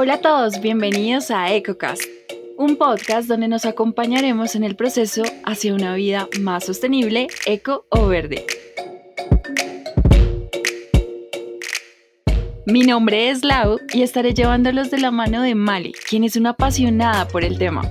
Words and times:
Hola 0.00 0.14
a 0.14 0.20
todos, 0.20 0.60
bienvenidos 0.60 1.32
a 1.32 1.52
EcoCast, 1.52 2.04
un 2.56 2.76
podcast 2.76 3.26
donde 3.26 3.48
nos 3.48 3.64
acompañaremos 3.64 4.54
en 4.54 4.62
el 4.62 4.76
proceso 4.76 5.24
hacia 5.44 5.74
una 5.74 5.92
vida 5.96 6.28
más 6.38 6.66
sostenible, 6.66 7.26
eco 7.46 7.84
o 7.88 8.06
verde. 8.06 8.46
Mi 12.64 12.82
nombre 12.82 13.30
es 13.30 13.42
Lau 13.42 13.80
y 13.92 14.02
estaré 14.02 14.34
llevándolos 14.34 14.92
de 14.92 14.98
la 14.98 15.10
mano 15.10 15.42
de 15.42 15.56
Mali, 15.56 15.92
quien 16.08 16.22
es 16.22 16.36
una 16.36 16.50
apasionada 16.50 17.26
por 17.26 17.42
el 17.42 17.58
tema. 17.58 17.82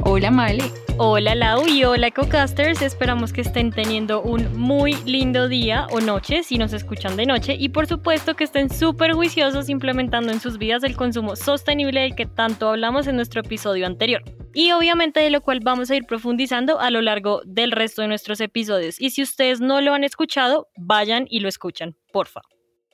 Hola 0.00 0.30
Mali. 0.30 0.64
Hola 1.00 1.36
Lau 1.36 1.68
y 1.68 1.84
hola 1.84 2.08
EcoCasters, 2.08 2.82
esperamos 2.82 3.32
que 3.32 3.42
estén 3.42 3.70
teniendo 3.70 4.20
un 4.20 4.58
muy 4.58 4.94
lindo 5.04 5.46
día 5.46 5.86
o 5.92 6.00
noche 6.00 6.42
si 6.42 6.58
nos 6.58 6.72
escuchan 6.72 7.16
de 7.16 7.24
noche 7.24 7.54
y 7.56 7.68
por 7.68 7.86
supuesto 7.86 8.34
que 8.34 8.42
estén 8.42 8.68
súper 8.68 9.12
juiciosos 9.12 9.68
implementando 9.68 10.32
en 10.32 10.40
sus 10.40 10.58
vidas 10.58 10.82
el 10.82 10.96
consumo 10.96 11.36
sostenible 11.36 12.00
del 12.00 12.16
que 12.16 12.26
tanto 12.26 12.70
hablamos 12.70 13.06
en 13.06 13.14
nuestro 13.14 13.42
episodio 13.42 13.86
anterior. 13.86 14.24
Y 14.54 14.72
obviamente 14.72 15.20
de 15.20 15.30
lo 15.30 15.40
cual 15.40 15.60
vamos 15.62 15.88
a 15.92 15.94
ir 15.94 16.04
profundizando 16.04 16.80
a 16.80 16.90
lo 16.90 17.00
largo 17.00 17.42
del 17.44 17.70
resto 17.70 18.02
de 18.02 18.08
nuestros 18.08 18.40
episodios. 18.40 19.00
Y 19.00 19.10
si 19.10 19.22
ustedes 19.22 19.60
no 19.60 19.80
lo 19.80 19.94
han 19.94 20.02
escuchado, 20.02 20.66
vayan 20.76 21.26
y 21.30 21.38
lo 21.38 21.48
escuchan, 21.48 21.94
porfa. 22.12 22.40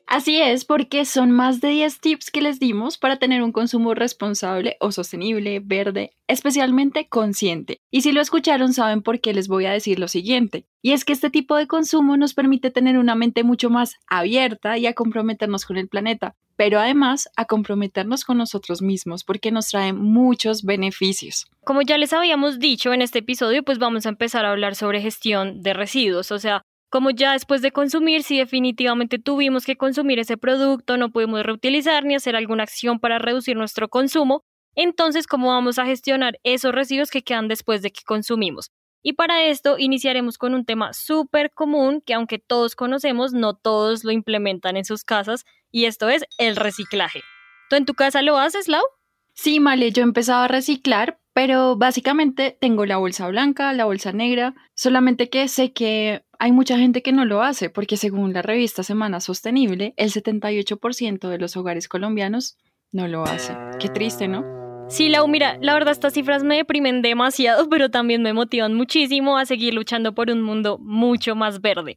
Así 0.07 0.41
es, 0.41 0.67
porque 0.67 1.07
son 1.07 1.31
más 1.31 1.61
de 1.61 1.69
10 1.69 2.01
tips 2.01 2.31
que 2.31 2.43
les 2.43 2.61
dimos 2.61 2.99
para 2.99 3.17
tener 3.17 3.43
un 3.43 3.53
consumo 3.53 3.95
responsable 3.95 4.77
o 4.79 4.93
sostenible, 4.93 5.61
verde, 5.61 6.13
especialmente 6.29 7.09
consciente. 7.09 7.81
Y 7.91 8.03
si 8.03 8.13
lo 8.13 8.21
escucharon, 8.21 8.75
saben 8.75 9.03
por 9.03 9.21
qué 9.21 9.33
les 9.33 9.49
voy 9.49 9.65
a 9.65 9.73
decir 9.73 9.99
lo 9.99 10.09
siguiente. 10.09 10.67
Y 10.83 10.93
es 10.93 11.07
que 11.07 11.15
este 11.15 11.31
tipo 11.31 11.57
de 11.57 11.67
consumo 11.67 12.19
nos 12.19 12.35
permite 12.35 12.71
tener 12.71 12.99
una 12.99 13.15
mente 13.15 13.45
mucho 13.45 13.71
más 13.71 13.97
abierta 14.07 14.77
y 14.77 14.87
a 14.87 14.93
comprometernos 14.93 15.65
con 15.65 15.79
el 15.79 15.89
planeta, 15.89 16.37
pero 16.57 16.79
además 16.79 17.31
a 17.37 17.47
comprometernos 17.47 18.25
con 18.25 18.37
nosotros 18.37 18.83
mismos 18.83 19.25
porque 19.25 19.51
nos 19.51 19.69
trae 19.69 19.95
muchos 19.95 20.65
beneficios. 20.65 21.47
Como 21.65 21.81
ya 21.81 21.97
les 21.97 22.13
habíamos 22.13 22.59
dicho 22.59 22.93
en 22.93 23.01
este 23.01 23.21
episodio, 23.21 23.63
pues 23.63 23.79
vamos 23.79 24.05
a 24.05 24.11
empezar 24.11 24.45
a 24.45 24.51
hablar 24.51 24.75
sobre 24.75 25.01
gestión 25.01 25.63
de 25.63 25.73
residuos, 25.73 26.31
o 26.31 26.39
sea, 26.39 26.63
como 26.95 27.11
ya 27.11 27.33
después 27.33 27.61
de 27.61 27.73
consumir, 27.73 28.23
si 28.23 28.39
definitivamente 28.39 29.19
tuvimos 29.19 29.65
que 29.65 29.75
consumir 29.75 30.21
ese 30.21 30.37
producto, 30.37 30.97
no 30.97 31.11
pudimos 31.11 31.43
reutilizar 31.43 32.05
ni 32.05 32.15
hacer 32.15 32.37
alguna 32.37 32.63
acción 32.63 33.01
para 33.01 33.19
reducir 33.19 33.57
nuestro 33.57 33.89
consumo, 33.89 34.45
entonces 34.77 35.27
cómo 35.27 35.49
vamos 35.49 35.81
a 35.81 35.87
gestionar 35.87 36.39
esos 36.45 36.73
residuos 36.73 37.11
que 37.11 37.23
quedan 37.23 37.49
después 37.49 37.83
de 37.83 37.91
que 37.91 38.03
consumimos. 38.07 38.71
Y 39.03 39.15
para 39.15 39.43
esto 39.43 39.77
iniciaremos 39.77 40.39
con 40.39 40.55
un 40.55 40.65
tema 40.65 40.93
súper 40.93 41.51
común 41.51 42.01
que 42.01 42.15
aunque 42.15 42.39
todos 42.39 42.77
conocemos, 42.77 43.33
no 43.33 43.57
todos 43.57 44.05
lo 44.05 44.13
implementan 44.13 44.77
en 44.77 44.85
sus 44.85 45.03
casas 45.03 45.45
y 45.73 45.87
esto 45.87 46.09
es 46.09 46.25
el 46.39 46.55
reciclaje. 46.55 47.23
¿Tú 47.71 47.75
en 47.75 47.87
tu 47.87 47.95
casa 47.95 48.23
lo 48.23 48.39
haces, 48.39 48.69
Lau? 48.69 48.85
Sí, 49.33 49.59
Male, 49.59 49.91
yo 49.91 50.03
he 50.03 50.05
empezado 50.05 50.45
a 50.45 50.49
reciclar, 50.49 51.19
pero 51.33 51.75
básicamente 51.75 52.57
tengo 52.61 52.87
la 52.87 52.99
bolsa 52.99 53.27
blanca, 53.27 53.73
la 53.73 53.85
bolsa 53.85 54.13
negra, 54.13 54.55
solamente 54.77 55.29
que 55.29 55.49
sé 55.49 55.73
que 55.73 56.23
hay 56.45 56.53
mucha 56.53 56.77
gente 56.77 57.01
que 57.01 57.13
no 57.13 57.25
lo 57.25 57.43
hace 57.43 57.71
porque 57.71 57.97
según 57.97 58.35
la 58.35 58.43
revista 58.43 58.83
Semana 58.83 59.21
Sostenible, 59.21 59.95
el 59.97 60.11
78% 60.13 61.31
de 61.31 61.39
los 61.39 61.57
hogares 61.57 61.89
colombianos 61.89 62.59
no 62.93 63.09
lo 63.09 63.23
hace. 63.23 63.57
Qué 63.81 63.89
triste, 63.89 64.29
¿no? 64.29 64.45
Sí, 64.91 65.09
Lau, 65.09 65.27
mira, 65.27 65.57
la 65.63 65.73
verdad 65.73 65.93
estas 65.93 66.13
cifras 66.13 66.45
me 66.45 66.57
deprimen 66.57 67.01
demasiado, 67.01 67.67
pero 67.71 67.91
también 67.91 68.21
me 68.21 68.35
motivan 68.35 68.75
muchísimo 68.75 69.39
a 69.39 69.47
seguir 69.47 69.73
luchando 69.73 70.15
por 70.15 70.31
un 70.31 70.43
mundo 70.43 70.77
mucho 70.79 71.35
más 71.35 71.63
verde. 71.63 71.97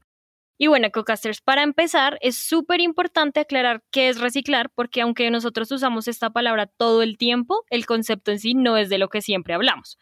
Y 0.57 0.67
bueno, 0.67 0.87
Ecocasters, 0.87 1.41
para 1.41 1.61
empezar, 1.61 2.17
es 2.21 2.37
súper 2.37 2.79
importante 2.79 3.41
aclarar 3.41 3.83
qué 3.91 4.07
es 4.07 4.17
reciclar, 4.17 4.71
porque 4.73 5.01
aunque 5.01 5.29
nosotros 5.29 5.69
usamos 5.73 6.07
esta 6.07 6.29
palabra 6.29 6.67
todo 6.67 7.01
el 7.01 7.17
tiempo, 7.17 7.65
el 7.69 7.85
concepto 7.85 8.31
en 8.31 8.39
sí 8.39 8.53
no 8.53 8.77
es 8.77 8.87
de 8.87 8.97
lo 8.97 9.09
que 9.09 9.21
siempre 9.21 9.55
hablamos. 9.55 9.97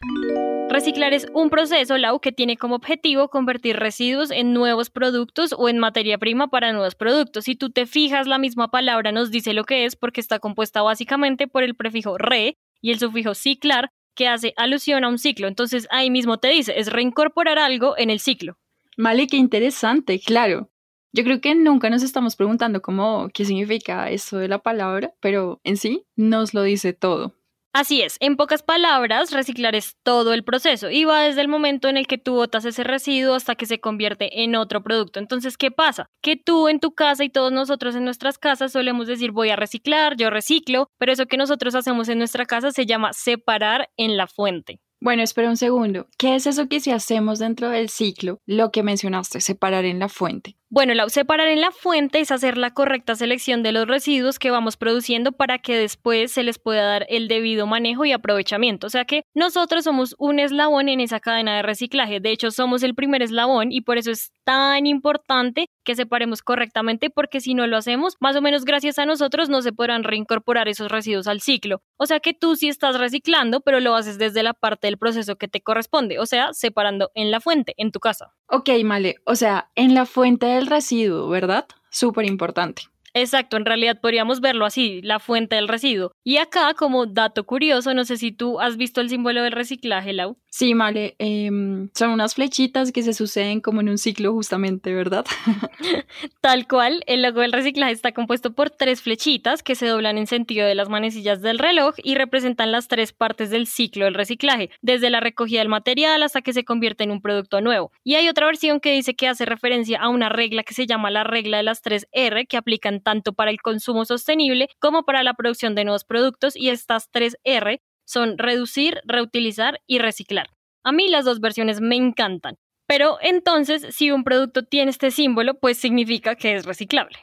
Reciclar 0.68 1.14
es 1.14 1.28
un 1.32 1.48
proceso, 1.48 1.96
Lau, 1.96 2.20
que 2.20 2.32
tiene 2.32 2.56
como 2.56 2.74
objetivo 2.74 3.28
convertir 3.28 3.76
residuos 3.76 4.32
en 4.32 4.52
nuevos 4.52 4.90
productos 4.90 5.54
o 5.56 5.68
en 5.68 5.78
materia 5.78 6.18
prima 6.18 6.48
para 6.48 6.72
nuevos 6.72 6.96
productos. 6.96 7.44
Si 7.44 7.54
tú 7.54 7.70
te 7.70 7.86
fijas, 7.86 8.26
la 8.26 8.38
misma 8.38 8.68
palabra 8.68 9.12
nos 9.12 9.30
dice 9.30 9.52
lo 9.52 9.64
que 9.64 9.84
es 9.84 9.94
porque 9.94 10.20
está 10.20 10.40
compuesta 10.40 10.82
básicamente 10.82 11.46
por 11.46 11.62
el 11.62 11.76
prefijo 11.76 12.18
re 12.18 12.58
y 12.82 12.90
el 12.90 12.98
sufijo 12.98 13.34
ciclar, 13.34 13.90
que 14.16 14.26
hace 14.26 14.54
alusión 14.56 15.04
a 15.04 15.08
un 15.08 15.18
ciclo. 15.18 15.46
Entonces 15.46 15.86
ahí 15.90 16.10
mismo 16.10 16.38
te 16.38 16.48
dice, 16.48 16.78
es 16.78 16.90
reincorporar 16.90 17.58
algo 17.58 17.96
en 17.96 18.10
el 18.10 18.18
ciclo. 18.18 18.58
Vale, 18.96 19.28
qué 19.28 19.36
interesante, 19.36 20.18
claro. 20.18 20.70
Yo 21.12 21.22
creo 21.22 21.40
que 21.40 21.54
nunca 21.54 21.90
nos 21.90 22.02
estamos 22.02 22.34
preguntando 22.34 22.82
cómo, 22.82 23.28
qué 23.32 23.44
significa 23.44 24.10
eso 24.10 24.38
de 24.38 24.48
la 24.48 24.58
palabra, 24.58 25.14
pero 25.20 25.60
en 25.64 25.76
sí 25.76 26.04
nos 26.16 26.54
lo 26.54 26.62
dice 26.62 26.92
todo. 26.92 27.35
Así 27.78 28.00
es, 28.00 28.16
en 28.20 28.36
pocas 28.36 28.62
palabras, 28.62 29.32
reciclar 29.32 29.74
es 29.74 29.98
todo 30.02 30.32
el 30.32 30.44
proceso 30.44 30.88
y 30.88 31.04
va 31.04 31.20
desde 31.20 31.42
el 31.42 31.48
momento 31.48 31.88
en 31.88 31.98
el 31.98 32.06
que 32.06 32.16
tú 32.16 32.32
botas 32.32 32.64
ese 32.64 32.84
residuo 32.84 33.34
hasta 33.34 33.54
que 33.54 33.66
se 33.66 33.80
convierte 33.80 34.42
en 34.42 34.56
otro 34.56 34.82
producto. 34.82 35.18
Entonces, 35.20 35.58
¿qué 35.58 35.70
pasa? 35.70 36.08
Que 36.22 36.36
tú 36.36 36.68
en 36.68 36.80
tu 36.80 36.94
casa 36.94 37.22
y 37.22 37.28
todos 37.28 37.52
nosotros 37.52 37.94
en 37.94 38.06
nuestras 38.06 38.38
casas 38.38 38.72
solemos 38.72 39.08
decir 39.08 39.30
voy 39.30 39.50
a 39.50 39.56
reciclar, 39.56 40.16
yo 40.16 40.30
reciclo, 40.30 40.88
pero 40.96 41.12
eso 41.12 41.26
que 41.26 41.36
nosotros 41.36 41.74
hacemos 41.74 42.08
en 42.08 42.16
nuestra 42.16 42.46
casa 42.46 42.70
se 42.70 42.86
llama 42.86 43.12
separar 43.12 43.90
en 43.98 44.16
la 44.16 44.26
fuente. 44.26 44.80
Bueno, 44.98 45.22
espera 45.22 45.50
un 45.50 45.58
segundo. 45.58 46.08
¿Qué 46.16 46.34
es 46.34 46.46
eso 46.46 46.68
que 46.68 46.80
si 46.80 46.92
hacemos 46.92 47.38
dentro 47.38 47.68
del 47.68 47.90
ciclo, 47.90 48.40
lo 48.46 48.70
que 48.70 48.82
mencionaste, 48.82 49.42
separar 49.42 49.84
en 49.84 49.98
la 49.98 50.08
fuente? 50.08 50.56
Bueno, 50.68 50.94
la 50.94 51.08
separar 51.08 51.46
en 51.46 51.60
la 51.60 51.70
fuente 51.70 52.18
es 52.18 52.32
hacer 52.32 52.58
la 52.58 52.72
correcta 52.72 53.14
selección 53.14 53.62
de 53.62 53.70
los 53.70 53.86
residuos 53.86 54.40
que 54.40 54.50
vamos 54.50 54.76
produciendo 54.76 55.30
para 55.30 55.60
que 55.60 55.76
después 55.76 56.32
se 56.32 56.42
les 56.42 56.58
pueda 56.58 56.82
dar 56.82 57.06
el 57.08 57.28
debido 57.28 57.68
manejo 57.68 58.04
y 58.04 58.10
aprovechamiento. 58.10 58.88
O 58.88 58.90
sea 58.90 59.04
que 59.04 59.22
nosotros 59.32 59.84
somos 59.84 60.16
un 60.18 60.40
eslabón 60.40 60.88
en 60.88 60.98
esa 60.98 61.20
cadena 61.20 61.54
de 61.54 61.62
reciclaje. 61.62 62.18
De 62.18 62.32
hecho, 62.32 62.50
somos 62.50 62.82
el 62.82 62.96
primer 62.96 63.22
eslabón 63.22 63.70
y 63.70 63.82
por 63.82 63.96
eso 63.96 64.10
es 64.10 64.32
tan 64.42 64.86
importante 64.86 65.68
que 65.84 65.94
separemos 65.94 66.42
correctamente 66.42 67.10
porque 67.10 67.40
si 67.40 67.54
no 67.54 67.68
lo 67.68 67.76
hacemos, 67.76 68.16
más 68.18 68.34
o 68.34 68.42
menos 68.42 68.64
gracias 68.64 68.98
a 68.98 69.06
nosotros 69.06 69.48
no 69.48 69.62
se 69.62 69.72
podrán 69.72 70.02
reincorporar 70.02 70.66
esos 70.66 70.90
residuos 70.90 71.28
al 71.28 71.40
ciclo. 71.42 71.80
O 71.96 72.06
sea 72.06 72.18
que 72.18 72.34
tú 72.34 72.56
sí 72.56 72.66
estás 72.66 72.98
reciclando, 72.98 73.60
pero 73.60 73.78
lo 73.78 73.94
haces 73.94 74.18
desde 74.18 74.42
la 74.42 74.52
parte 74.52 74.88
del 74.88 74.98
proceso 74.98 75.36
que 75.36 75.46
te 75.46 75.60
corresponde, 75.60 76.18
o 76.18 76.26
sea, 76.26 76.52
separando 76.52 77.12
en 77.14 77.30
la 77.30 77.40
fuente, 77.40 77.74
en 77.76 77.92
tu 77.92 78.00
casa. 78.00 78.34
Ok, 78.48 78.70
Male, 78.84 79.16
o 79.24 79.34
sea, 79.34 79.70
en 79.74 79.94
la 79.94 80.06
fuente 80.06 80.46
del 80.46 80.68
residuo, 80.68 81.28
¿verdad? 81.28 81.66
Súper 81.90 82.26
importante. 82.26 82.82
Exacto, 83.16 83.56
en 83.56 83.64
realidad 83.64 83.98
podríamos 83.98 84.42
verlo 84.42 84.66
así, 84.66 85.00
la 85.00 85.18
fuente 85.18 85.56
del 85.56 85.68
residuo. 85.68 86.12
Y 86.22 86.36
acá, 86.36 86.74
como 86.74 87.06
dato 87.06 87.46
curioso, 87.46 87.94
no 87.94 88.04
sé 88.04 88.18
si 88.18 88.30
tú 88.30 88.60
has 88.60 88.76
visto 88.76 89.00
el 89.00 89.08
símbolo 89.08 89.42
del 89.42 89.52
reciclaje, 89.52 90.12
Lau. 90.12 90.36
Sí, 90.50 90.74
Male, 90.74 91.16
em, 91.18 91.88
son 91.94 92.10
unas 92.10 92.34
flechitas 92.34 92.92
que 92.92 93.02
se 93.02 93.14
suceden 93.14 93.62
como 93.62 93.80
en 93.80 93.88
un 93.88 93.96
ciclo 93.96 94.32
justamente, 94.32 94.92
¿verdad? 94.92 95.24
Tal 96.42 96.66
cual, 96.66 97.04
el 97.06 97.22
logo 97.22 97.40
del 97.40 97.52
reciclaje 97.52 97.92
está 97.92 98.12
compuesto 98.12 98.52
por 98.52 98.68
tres 98.68 99.00
flechitas 99.00 99.62
que 99.62 99.76
se 99.76 99.86
doblan 99.86 100.18
en 100.18 100.26
sentido 100.26 100.66
de 100.66 100.74
las 100.74 100.90
manecillas 100.90 101.40
del 101.40 101.58
reloj 101.58 101.94
y 102.02 102.16
representan 102.16 102.70
las 102.70 102.86
tres 102.86 103.14
partes 103.14 103.48
del 103.48 103.66
ciclo 103.66 104.04
del 104.04 104.14
reciclaje, 104.14 104.68
desde 104.82 105.08
la 105.08 105.20
recogida 105.20 105.60
del 105.60 105.68
material 105.70 106.22
hasta 106.22 106.42
que 106.42 106.52
se 106.52 106.64
convierte 106.64 107.04
en 107.04 107.12
un 107.12 107.22
producto 107.22 107.62
nuevo. 107.62 107.92
Y 108.04 108.16
hay 108.16 108.28
otra 108.28 108.44
versión 108.44 108.80
que 108.80 108.92
dice 108.92 109.14
que 109.14 109.28
hace 109.28 109.46
referencia 109.46 110.00
a 110.00 110.10
una 110.10 110.28
regla 110.28 110.64
que 110.64 110.74
se 110.74 110.86
llama 110.86 111.10
la 111.10 111.24
regla 111.24 111.56
de 111.56 111.62
las 111.62 111.80
tres 111.80 112.06
R 112.12 112.44
que 112.44 112.58
aplican 112.58 113.00
tanto 113.06 113.34
para 113.34 113.52
el 113.52 113.62
consumo 113.62 114.04
sostenible 114.04 114.68
como 114.80 115.04
para 115.04 115.22
la 115.22 115.34
producción 115.34 115.76
de 115.76 115.84
nuevos 115.84 116.02
productos 116.02 116.56
y 116.56 116.70
estas 116.70 117.08
tres 117.12 117.36
R 117.44 117.80
son 118.04 118.36
reducir, 118.36 119.00
reutilizar 119.04 119.80
y 119.86 120.00
reciclar. 120.00 120.48
A 120.82 120.90
mí 120.90 121.08
las 121.08 121.24
dos 121.24 121.38
versiones 121.38 121.80
me 121.80 121.94
encantan. 121.94 122.56
Pero 122.88 123.18
entonces, 123.20 123.94
si 123.94 124.10
un 124.10 124.24
producto 124.24 124.64
tiene 124.64 124.90
este 124.90 125.12
símbolo, 125.12 125.54
pues 125.54 125.78
significa 125.78 126.34
que 126.34 126.56
es 126.56 126.66
reciclable. 126.66 127.16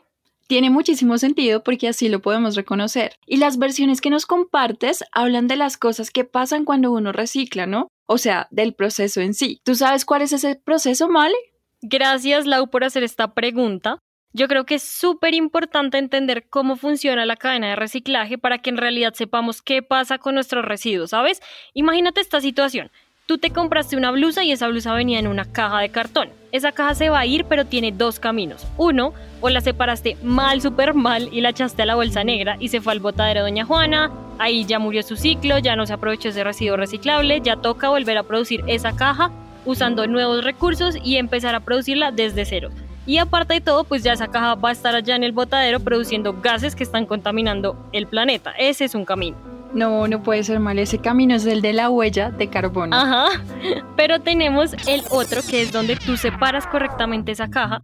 Tiene 0.48 0.70
muchísimo 0.70 1.18
sentido 1.18 1.64
porque 1.66 1.90
así 1.90 2.08
lo 2.08 2.22
podemos 2.22 2.56
reconocer. 2.56 3.18
Y 3.26 3.36
las 3.36 3.58
versiones 3.58 4.00
que 4.00 4.10
nos 4.10 4.26
compartes 4.26 5.04
hablan 5.12 5.48
de 5.48 5.58
las 5.58 5.76
cosas 5.76 6.12
que 6.12 6.24
pasan 6.24 6.64
cuando 6.64 6.94
uno 6.94 7.12
recicla, 7.12 7.66
¿no? 7.66 7.90
O 8.08 8.18
sea, 8.18 8.48
del 8.52 8.74
proceso 8.74 9.20
en 9.20 9.34
sí. 9.34 9.60
¿Tú 9.66 9.76
sabes 9.76 10.06
cuál 10.06 10.22
es 10.22 10.32
ese 10.32 10.56
proceso, 10.56 11.10
Male? 11.10 11.36
Gracias, 11.82 12.46
Lau, 12.46 12.70
por 12.70 12.86
hacer 12.86 13.04
esta 13.04 13.34
pregunta. 13.34 14.00
Yo 14.36 14.48
creo 14.48 14.66
que 14.66 14.76
es 14.76 14.84
súper 14.84 15.36
importante 15.36 16.00
entender 16.00 16.46
cómo 16.50 16.76
funciona 16.76 17.24
la 17.24 17.36
cadena 17.36 17.70
de 17.70 17.76
reciclaje 17.76 18.40
para 18.40 18.58
que 18.58 18.72
en 18.72 18.78
realidad 18.78 19.14
sepamos 19.14 19.62
qué 19.62 19.84
pasa 19.84 20.18
con 20.18 20.34
nuestros 20.34 20.66
residuos, 20.66 21.12
¿sabes? 21.12 21.40
Imagínate 21.76 22.20
esta 22.20 22.42
situación. 22.42 22.90
Tú 23.28 23.38
te 23.38 23.52
compraste 23.52 23.96
una 23.96 24.10
blusa 24.10 24.44
y 24.44 24.52
esa 24.52 24.68
blusa 24.68 24.96
venía 24.96 25.20
en 25.20 25.28
una 25.28 25.46
caja 25.46 25.82
de 25.82 25.90
cartón. 25.90 26.30
Esa 26.52 26.72
caja 26.72 26.96
se 26.96 27.10
va 27.10 27.20
a 27.20 27.26
ir, 27.28 27.46
pero 27.46 27.66
tiene 27.66 27.92
dos 27.92 28.20
caminos. 28.20 28.66
Uno, 28.76 29.14
o 29.40 29.50
la 29.50 29.62
separaste 29.62 30.18
mal, 30.24 30.62
súper 30.62 30.96
mal 30.96 31.30
y 31.32 31.42
la 31.42 31.50
echaste 31.50 31.84
a 31.84 31.86
la 31.86 31.96
bolsa 31.96 32.24
negra 32.24 32.58
y 32.60 32.70
se 32.70 32.82
fue 32.82 32.94
al 32.94 33.02
botadero 33.02 33.42
de 33.42 33.52
Doña 33.52 33.66
Juana. 33.66 34.12
Ahí 34.40 34.66
ya 34.66 34.80
murió 34.80 35.04
su 35.04 35.16
ciclo, 35.16 35.60
ya 35.60 35.76
no 35.76 35.86
se 35.86 35.94
aprovechó 35.94 36.30
ese 36.30 36.44
residuo 36.44 36.76
reciclable, 36.76 37.40
ya 37.42 37.58
toca 37.58 37.90
volver 37.90 38.18
a 38.18 38.24
producir 38.24 38.64
esa 38.66 38.96
caja 38.96 39.32
usando 39.64 40.08
nuevos 40.08 40.44
recursos 40.44 40.98
y 41.04 41.18
empezar 41.18 41.54
a 41.54 41.60
producirla 41.60 42.12
desde 42.12 42.46
cero. 42.46 42.72
Y 43.06 43.18
aparte 43.18 43.56
de 43.56 43.62
todo, 43.62 43.84
pues 43.84 44.04
ya 44.04 44.14
esa 44.14 44.28
caja 44.30 44.56
va 44.56 44.70
a 44.70 44.72
estar 44.72 44.96
allá 44.96 45.16
en 45.16 45.24
el 45.24 45.32
botadero 45.32 45.80
produciendo 45.80 46.40
gases 46.42 46.76
que 46.76 46.84
están 46.84 47.06
contaminando 47.06 47.90
el 47.92 48.08
planeta. 48.08 48.52
Ese 48.58 48.86
es 48.86 48.96
un 48.96 49.06
camino. 49.06 49.38
No, 49.74 50.08
no 50.08 50.22
puede 50.22 50.44
ser 50.44 50.60
mal. 50.60 50.78
Ese 50.78 51.00
camino 51.00 51.36
es 51.36 51.46
el 51.46 51.62
de 51.62 51.74
la 51.74 51.90
huella 51.90 52.30
de 52.30 52.48
carbono. 52.48 52.96
Ajá. 52.96 53.42
Pero 53.98 54.22
tenemos 54.22 54.74
el 54.88 55.02
otro 55.10 55.42
que 55.42 55.62
es 55.62 55.72
donde 55.72 55.96
tú 55.96 56.16
separas 56.16 56.68
correctamente 56.68 57.32
esa 57.32 57.50
caja 57.50 57.82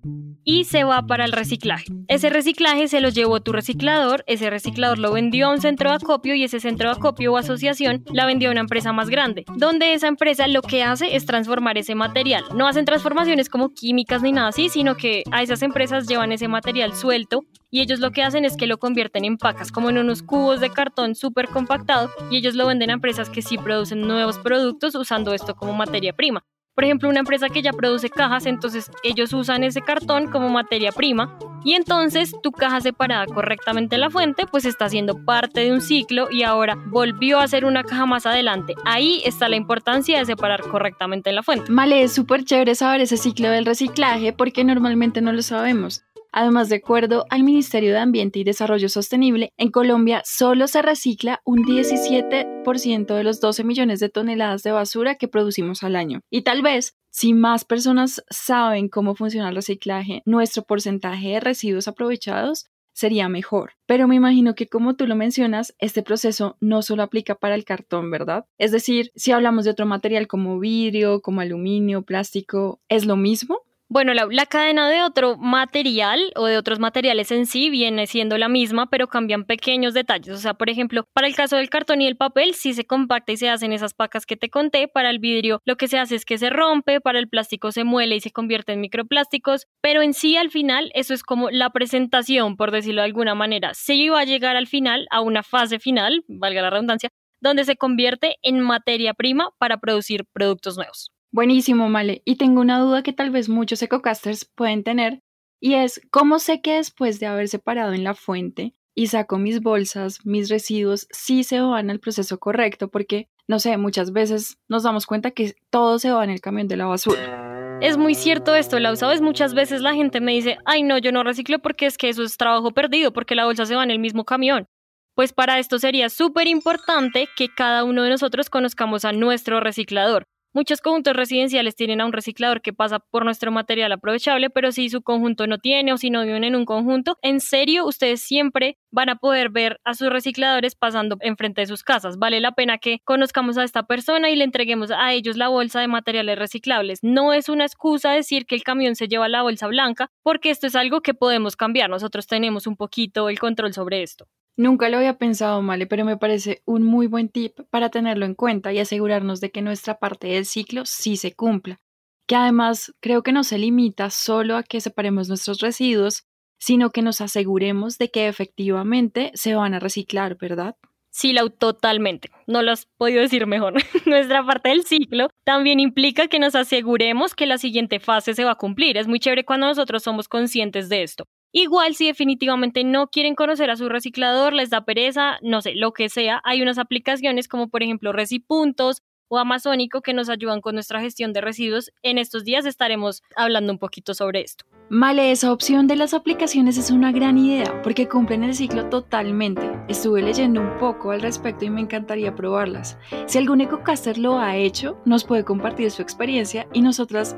y 0.50 0.64
se 0.64 0.84
va 0.84 1.06
para 1.06 1.26
el 1.26 1.32
reciclaje. 1.32 1.86
Ese 2.08 2.32
reciclaje 2.32 2.88
se 2.88 3.02
lo 3.02 3.10
llevó 3.10 3.40
tu 3.40 3.52
reciclador, 3.52 4.24
ese 4.26 4.50
reciclador 4.50 4.98
lo 4.98 5.14
vendió 5.14 5.46
a 5.46 5.52
un 5.52 5.62
centro 5.62 5.92
de 5.92 5.98
acopio 5.98 6.34
y 6.34 6.44
ese 6.44 6.60
centro 6.60 6.90
de 6.90 6.96
acopio 6.96 7.32
o 7.32 7.38
asociación 7.38 8.04
la 8.12 8.26
vendió 8.26 8.50
a 8.50 8.54
una 8.54 8.62
empresa 8.62 8.92
más 8.92 9.12
grande, 9.12 9.46
donde 9.58 9.94
esa 9.94 10.08
empresa 10.08 10.48
lo 10.48 10.64
que 10.64 10.82
hace 10.82 11.16
es 11.16 11.28
transformar 11.28 11.78
ese 11.78 11.94
material. 11.94 12.44
No 12.56 12.68
hacen 12.68 12.86
transformaciones 12.86 13.48
como 13.48 13.76
químicas 13.76 14.24
ni 14.24 14.32
nada 14.32 14.48
así, 14.48 14.70
sino 14.70 14.96
que 14.96 15.22
a 15.32 15.44
esas 15.44 15.62
empresas 15.62 16.08
llevan 16.08 16.32
ese 16.32 16.48
material 16.48 16.96
suelto 16.96 17.46
y 17.70 17.82
ellos 17.82 18.00
lo 18.00 18.10
que 18.10 18.24
hacen 18.24 18.44
es 18.44 18.58
que 18.58 18.66
lo 18.66 18.80
convierten 18.80 19.26
en 19.26 19.38
pacas, 19.38 19.72
como 19.72 19.92
en 19.92 20.00
unos 20.00 20.24
cubos 20.24 20.62
de 20.62 20.72
cartón 20.72 21.14
súper 21.14 21.50
compactado 21.50 22.10
y 22.32 22.38
ellos 22.38 22.56
lo 22.56 22.66
venden 22.66 22.90
a 22.90 22.94
empresas 22.94 23.30
que 23.30 23.44
sí 23.44 23.60
producen 23.60 24.02
nuevos 24.02 24.40
productos 24.40 24.96
usando 24.96 25.32
esto 25.36 25.54
como 25.54 25.74
materia 25.74 26.14
prima. 26.14 26.44
Por 26.80 26.86
ejemplo, 26.86 27.10
una 27.10 27.20
empresa 27.20 27.50
que 27.50 27.62
ya 27.62 27.74
produce 27.74 28.10
cajas, 28.10 28.46
entonces 28.46 28.90
ellos 29.04 29.34
usan 29.34 29.66
ese 29.66 29.82
cartón 29.82 30.32
como 30.32 30.48
materia 30.48 30.94
prima 30.94 31.38
y 31.62 31.74
entonces 31.74 32.34
tu 32.42 32.54
caja 32.54 32.80
separada 32.80 33.26
correctamente 33.26 33.96
en 33.96 34.02
la 34.02 34.10
fuente 34.10 34.46
pues 34.50 34.64
está 34.64 34.88
siendo 34.88 35.26
parte 35.26 35.60
de 35.60 35.74
un 35.74 35.82
ciclo 35.82 36.30
y 36.32 36.44
ahora 36.44 36.78
volvió 36.86 37.40
a 37.40 37.48
ser 37.50 37.66
una 37.66 37.84
caja 37.84 38.06
más 38.06 38.26
adelante. 38.26 38.76
Ahí 38.86 39.22
está 39.26 39.50
la 39.50 39.58
importancia 39.58 40.20
de 40.20 40.26
separar 40.26 40.62
correctamente 40.62 41.30
en 41.30 41.36
la 41.36 41.44
fuente. 41.44 41.70
Male, 41.70 42.02
es 42.02 42.14
súper 42.14 42.46
chévere 42.46 42.76
saber 42.76 43.02
ese 43.02 43.18
ciclo 43.18 43.50
del 43.50 43.66
reciclaje 43.66 44.32
porque 44.32 44.64
normalmente 44.64 45.20
no 45.20 45.34
lo 45.34 45.42
sabemos. 45.42 46.06
Además, 46.32 46.70
de 46.70 46.78
acuerdo 46.78 47.26
al 47.30 47.44
Ministerio 47.44 47.92
de 47.92 48.00
Ambiente 48.00 48.40
y 48.40 48.44
Desarrollo 48.44 48.90
Sostenible, 48.90 49.52
en 49.58 49.72
Colombia 49.72 50.22
solo 50.26 50.68
se 50.68 50.82
recicla 50.82 51.42
un 51.44 51.64
17% 51.64 53.16
de 53.16 53.24
los 53.24 53.40
12 53.40 53.64
millones 53.64 54.00
de 54.00 54.10
toneladas 54.10 54.64
de 54.64 54.72
basura 54.72 55.16
que 55.16 55.28
producimos 55.28 55.84
al 55.84 55.96
año. 55.96 56.22
Y 56.30 56.44
tal 56.44 56.62
vez, 56.62 56.96
si 57.10 57.34
más 57.34 57.66
personas 57.66 58.24
saben 58.30 58.90
cómo 58.90 59.16
funciona 59.16 59.50
el 59.50 59.56
reciclaje, 59.56 60.22
nuestro 60.26 60.64
porcentaje 60.64 61.30
de 61.30 61.40
residuos 61.40 61.88
aprovechados 61.88 62.68
sería 62.94 63.30
mejor. 63.30 63.74
Pero 63.86 64.08
me 64.08 64.16
imagino 64.16 64.56
que 64.56 64.68
como 64.68 64.96
tú 64.96 65.08
lo 65.08 65.16
mencionas, 65.16 65.74
este 65.80 66.04
proceso 66.04 66.58
no 66.60 66.82
solo 66.82 67.02
aplica 67.02 67.36
para 67.36 67.56
el 67.56 67.64
cartón, 67.64 68.12
¿verdad? 68.12 68.46
Es 68.58 68.72
decir, 68.72 69.12
si 69.16 69.32
hablamos 69.32 69.64
de 69.64 69.72
otro 69.72 69.86
material 69.86 70.28
como 70.28 70.60
vidrio, 70.60 71.22
como 71.22 71.42
aluminio, 71.42 72.02
plástico, 72.02 72.82
¿es 72.90 73.06
lo 73.06 73.16
mismo? 73.16 73.62
Bueno, 73.92 74.14
la, 74.14 74.46
cadena 74.46 74.88
de 74.88 75.02
otro 75.02 75.36
material 75.38 76.32
o 76.36 76.46
de 76.46 76.60
otros 76.60 76.78
materiales 76.78 77.32
en 77.32 77.48
sí 77.48 77.72
viene 77.72 78.06
siendo 78.06 78.38
la 78.38 78.48
misma, 78.48 78.88
pero 78.88 79.08
cambian 79.08 79.46
pequeños 79.46 79.96
detalles. 79.96 80.36
O 80.36 80.38
sea, 80.38 80.54
por 80.54 80.70
ejemplo, 80.70 81.06
para 81.12 81.26
el 81.26 81.36
caso 81.36 81.56
del 81.56 81.72
cartón 81.72 82.00
y 82.00 82.06
el 82.06 82.16
papel, 82.16 82.54
sí 82.54 82.76
se 82.76 82.86
compacta 82.86 83.32
y 83.32 83.38
se 83.38 83.50
hacen 83.50 83.74
esas 83.74 83.96
pacas 83.96 84.28
que 84.28 84.38
te 84.38 84.52
conté. 84.52 84.88
Para 84.88 85.10
el 85.10 85.18
vidrio, 85.18 85.60
lo 85.66 85.76
que 85.76 85.88
se 85.88 85.98
hace 85.98 86.14
es 86.14 86.24
que 86.24 86.38
se 86.38 86.52
rompe, 86.52 87.02
para 87.02 87.18
el 87.18 87.30
plástico 87.30 87.72
se 87.72 87.84
muele 87.84 88.16
y 88.16 88.20
se 88.20 88.30
convierte 88.30 88.74
en 88.74 88.82
microplásticos, 88.82 89.66
pero 89.82 90.04
en 90.04 90.14
sí 90.14 90.38
al 90.38 90.52
final 90.52 90.92
eso 90.94 91.16
es 91.16 91.24
como 91.24 91.50
la 91.50 91.72
presentación, 91.72 92.58
por 92.58 92.70
decirlo 92.70 93.02
de 93.02 93.08
alguna 93.08 93.34
manera. 93.34 93.74
Se 93.74 93.96
iba 93.96 94.20
a 94.20 94.26
llegar 94.26 94.56
al 94.56 94.68
final, 94.68 95.08
a 95.10 95.22
una 95.22 95.42
fase 95.42 95.80
final, 95.80 96.24
valga 96.28 96.62
la 96.62 96.70
redundancia, 96.70 97.10
donde 97.42 97.66
se 97.66 97.76
convierte 97.76 98.36
en 98.44 98.60
materia 98.60 99.16
prima 99.16 99.50
para 99.58 99.78
producir 99.78 100.26
productos 100.32 100.78
nuevos. 100.78 101.12
Buenísimo, 101.32 101.90
Male. 101.90 102.22
Y 102.26 102.38
tengo 102.38 102.62
una 102.62 102.80
duda 102.80 103.04
que 103.04 103.14
tal 103.14 103.30
vez 103.30 103.50
muchos 103.50 103.82
ecocasters 103.82 104.46
pueden 104.46 104.84
tener, 104.84 105.22
y 105.62 105.76
es, 105.76 106.02
¿cómo 106.10 106.40
sé 106.40 106.62
que 106.62 106.76
después 106.76 107.20
de 107.20 107.28
haber 107.28 107.50
separado 107.50 107.94
en 107.94 108.04
la 108.04 108.14
fuente 108.16 108.74
y 108.96 109.08
saco 109.08 109.38
mis 109.38 109.62
bolsas, 109.62 110.26
mis 110.26 110.50
residuos, 110.50 111.08
sí 111.12 111.44
se 111.44 111.60
van 111.60 111.90
al 111.90 112.00
proceso 112.00 112.40
correcto? 112.40 112.90
Porque, 112.90 113.28
no 113.48 113.60
sé, 113.60 113.78
muchas 113.78 114.12
veces 114.12 114.58
nos 114.68 114.84
damos 114.84 115.06
cuenta 115.06 115.32
que 115.32 115.56
todo 115.70 116.00
se 116.00 116.12
va 116.12 116.24
en 116.24 116.30
el 116.30 116.42
camión 116.42 116.68
de 116.68 116.78
la 116.78 116.86
basura. 116.86 117.78
Es 117.82 117.98
muy 117.98 118.16
cierto 118.16 118.56
esto, 118.56 118.80
Lau, 118.80 118.96
¿sabes? 118.96 119.22
Muchas 119.22 119.54
veces 119.54 119.82
la 119.82 119.94
gente 119.94 120.22
me 120.22 120.34
dice, 120.34 120.58
ay 120.66 120.84
no, 120.84 120.98
yo 120.98 121.12
no 121.12 121.24
reciclo 121.24 121.60
porque 121.60 121.86
es 121.86 121.98
que 121.98 122.10
eso 122.10 122.24
es 122.24 122.38
trabajo 122.38 122.72
perdido, 122.72 123.14
porque 123.14 123.36
la 123.36 123.46
bolsa 123.46 123.66
se 123.66 123.76
va 123.76 123.84
en 123.84 123.92
el 123.92 124.00
mismo 124.00 124.26
camión. 124.26 124.66
Pues 125.14 125.34
para 125.34 125.60
esto 125.60 125.78
sería 125.80 126.10
súper 126.10 126.48
importante 126.48 127.28
que 127.36 127.50
cada 127.54 127.84
uno 127.84 128.04
de 128.04 128.10
nosotros 128.10 128.50
conozcamos 128.50 129.06
a 129.06 129.12
nuestro 129.12 129.60
reciclador. 129.60 130.24
Muchos 130.52 130.82
conjuntos 130.82 131.16
residenciales 131.16 131.76
tienen 131.76 132.02
a 132.02 132.06
un 132.08 132.12
reciclador 132.12 132.62
que 132.62 132.74
pasa 132.74 132.98
por 132.98 133.24
nuestro 133.24 133.52
material 133.52 133.92
aprovechable, 133.92 134.50
pero 134.50 134.72
si 134.72 134.90
su 134.90 135.04
conjunto 135.04 135.46
no 135.46 135.60
tiene 135.60 135.94
o 135.94 135.98
si 135.98 136.10
no 136.10 136.24
viven 136.24 136.44
en 136.44 136.56
un 136.56 136.66
conjunto, 136.66 137.20
en 137.22 137.40
serio, 137.40 137.86
ustedes 137.86 138.22
siempre 138.24 138.80
van 138.90 139.10
a 139.10 139.18
poder 139.18 139.52
ver 139.52 139.80
a 139.84 139.94
sus 139.94 140.10
recicladores 140.10 140.74
pasando 140.74 141.18
enfrente 141.20 141.62
de 141.62 141.68
sus 141.68 141.84
casas. 141.84 142.18
Vale 142.18 142.40
la 142.40 142.54
pena 142.54 142.80
que 142.80 143.00
conozcamos 143.04 143.60
a 143.60 143.64
esta 143.64 143.84
persona 143.84 144.32
y 144.32 144.36
le 144.36 144.44
entreguemos 144.44 144.90
a 144.90 145.14
ellos 145.14 145.38
la 145.38 145.50
bolsa 145.50 145.82
de 145.82 145.88
materiales 145.88 146.40
reciclables. 146.40 147.00
No 147.04 147.32
es 147.34 147.48
una 147.48 147.66
excusa 147.66 148.12
decir 148.12 148.48
que 148.48 148.56
el 148.56 148.64
camión 148.64 148.96
se 148.96 149.08
lleva 149.08 149.30
la 149.30 149.44
bolsa 149.44 149.68
blanca, 149.68 150.10
porque 150.24 150.50
esto 150.50 150.66
es 150.66 150.76
algo 150.76 151.02
que 151.02 151.14
podemos 151.14 151.56
cambiar. 151.56 151.92
Nosotros 151.92 152.26
tenemos 152.26 152.66
un 152.66 152.76
poquito 152.76 153.30
el 153.30 153.38
control 153.38 153.74
sobre 153.74 154.02
esto. 154.02 154.26
Nunca 154.60 154.90
lo 154.90 154.98
había 154.98 155.18
pensado, 155.18 155.62
Male, 155.62 155.88
pero 155.88 156.04
me 156.04 156.18
parece 156.18 156.62
un 156.66 156.84
muy 156.84 157.08
buen 157.08 157.30
tip 157.30 157.62
para 157.70 157.88
tenerlo 157.88 158.26
en 158.26 158.36
cuenta 158.36 158.74
y 158.74 158.80
asegurarnos 158.80 159.40
de 159.40 159.52
que 159.52 159.62
nuestra 159.62 160.00
parte 160.00 160.28
del 160.28 160.46
ciclo 160.46 160.86
sí 160.86 161.16
se 161.16 161.34
cumpla. 161.34 161.80
Que 162.28 162.36
además 162.36 162.94
creo 163.00 163.24
que 163.24 163.32
no 163.32 163.46
se 163.46 163.58
limita 163.58 164.10
solo 164.10 164.58
a 164.58 164.64
que 164.64 164.82
separemos 164.82 165.30
nuestros 165.30 165.62
residuos, 165.62 166.26
sino 166.58 166.90
que 166.90 167.02
nos 167.02 167.22
aseguremos 167.22 167.98
de 168.00 168.12
que 168.12 168.28
efectivamente 168.28 169.32
se 169.34 169.56
van 169.56 169.76
a 169.76 169.80
reciclar, 169.80 170.36
¿verdad? 170.36 170.76
Sí, 171.10 171.32
Lau, 171.32 171.52
totalmente. 171.52 172.30
No 172.46 172.62
lo 172.62 172.74
has 172.74 172.86
podido 172.98 173.22
decir 173.22 173.48
mejor. 173.48 173.76
Nuestra 174.06 174.46
parte 174.46 174.72
del 174.72 174.84
ciclo 174.84 175.30
también 175.46 175.80
implica 175.80 176.28
que 176.28 176.38
nos 176.38 176.56
aseguremos 176.56 177.34
que 177.34 177.46
la 177.46 177.60
siguiente 177.60 178.02
fase 178.02 178.34
se 178.34 178.44
va 178.44 178.52
a 178.52 178.56
cumplir. 178.56 178.98
Es 178.98 179.08
muy 179.08 179.20
chévere 179.20 179.46
cuando 179.46 179.68
nosotros 179.68 180.04
somos 180.04 180.28
conscientes 180.28 180.90
de 180.90 181.04
esto. 181.04 181.30
Igual 181.52 181.96
si 181.96 182.06
definitivamente 182.06 182.84
no 182.84 183.08
quieren 183.08 183.34
conocer 183.34 183.72
a 183.72 183.76
su 183.76 183.90
reciclador, 183.90 184.54
les 184.54 184.70
da 184.70 184.86
pereza, 184.86 185.40
no 185.42 185.62
sé, 185.62 185.74
lo 185.74 185.94
que 185.94 186.10
sea, 186.10 186.42
hay 186.44 186.62
unas 186.62 186.78
aplicaciones 186.78 187.48
como 187.48 187.70
por 187.70 187.82
ejemplo 187.82 188.14
Recipuntos 188.14 189.02
o 189.30 189.38
Amazónico 189.38 190.02
que 190.02 190.14
nos 190.14 190.30
ayudan 190.30 190.60
con 190.60 190.76
nuestra 190.76 191.00
gestión 191.02 191.34
de 191.34 191.42
residuos. 191.42 191.92
En 192.04 192.18
estos 192.18 192.44
días 192.44 192.66
estaremos 192.66 193.24
hablando 193.36 193.72
un 193.72 193.80
poquito 193.80 194.14
sobre 194.14 194.42
esto. 194.42 194.66
Vale, 194.90 195.32
esa 195.32 195.54
opción 195.54 195.86
de 195.88 195.96
las 195.96 196.16
aplicaciones 196.16 196.78
es 196.78 196.90
una 196.90 197.12
gran 197.12 197.38
idea 197.38 197.82
porque 197.84 198.08
cumplen 198.08 198.44
el 198.44 198.56
ciclo 198.56 198.90
totalmente. 198.90 199.72
Estuve 199.88 200.24
leyendo 200.24 200.62
un 200.62 200.78
poco 200.80 201.12
al 201.12 201.22
respecto 201.22 201.64
y 201.66 201.70
me 201.70 201.82
encantaría 201.82 202.36
probarlas. 202.36 202.98
Si 203.28 203.38
algún 203.38 203.62
ecocaster 203.62 204.18
lo 204.18 204.40
ha 204.40 204.56
hecho, 204.56 204.98
nos 205.06 205.24
puede 205.24 205.46
compartir 205.46 205.92
su 205.92 206.02
experiencia 206.02 206.68
y 206.74 206.82
nosotras 206.82 207.38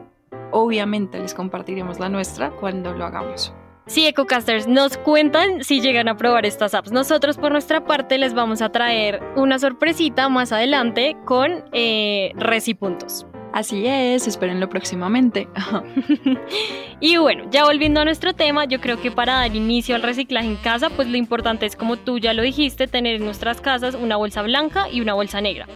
obviamente 0.51 1.20
les 1.20 1.34
compartiremos 1.34 2.00
la 2.00 2.08
nuestra 2.08 2.51
cuando 2.51 2.94
lo 2.94 3.06
hagamos. 3.06 3.53
Sí, 3.88 4.05
EcoCasters, 4.05 4.67
nos 4.67 4.97
cuentan 4.97 5.63
si 5.63 5.81
llegan 5.81 6.07
a 6.07 6.15
probar 6.15 6.45
estas 6.45 6.73
apps. 6.73 6.91
Nosotros 6.91 7.38
por 7.38 7.51
nuestra 7.51 7.83
parte 7.83 8.17
les 8.17 8.33
vamos 8.33 8.61
a 8.61 8.69
traer 8.69 9.21
una 9.35 9.59
sorpresita 9.59 10.29
más 10.29 10.51
adelante 10.51 11.17
con 11.25 11.65
eh, 11.73 12.31
Recipuntos. 12.35 13.25
Así 13.53 13.85
es, 13.85 14.27
espérenlo 14.27 14.69
próximamente. 14.69 15.50
y 17.01 17.17
bueno, 17.17 17.50
ya 17.51 17.65
volviendo 17.65 18.00
a 18.00 18.05
nuestro 18.05 18.33
tema, 18.33 18.63
yo 18.63 18.79
creo 18.79 19.01
que 19.01 19.11
para 19.11 19.33
dar 19.33 19.53
inicio 19.53 19.95
al 19.95 20.03
reciclaje 20.03 20.47
en 20.47 20.55
casa, 20.55 20.89
pues 20.89 21.09
lo 21.09 21.17
importante 21.17 21.65
es, 21.65 21.75
como 21.75 21.97
tú 21.97 22.17
ya 22.17 22.33
lo 22.33 22.43
dijiste, 22.43 22.88
tener 22.88 23.15
en 23.15 23.25
nuestras 23.25 23.59
casas 23.59 23.95
una 23.95 24.15
bolsa 24.15 24.41
blanca 24.41 24.89
y 24.89 25.01
una 25.01 25.15
bolsa 25.15 25.41
negra. 25.41 25.67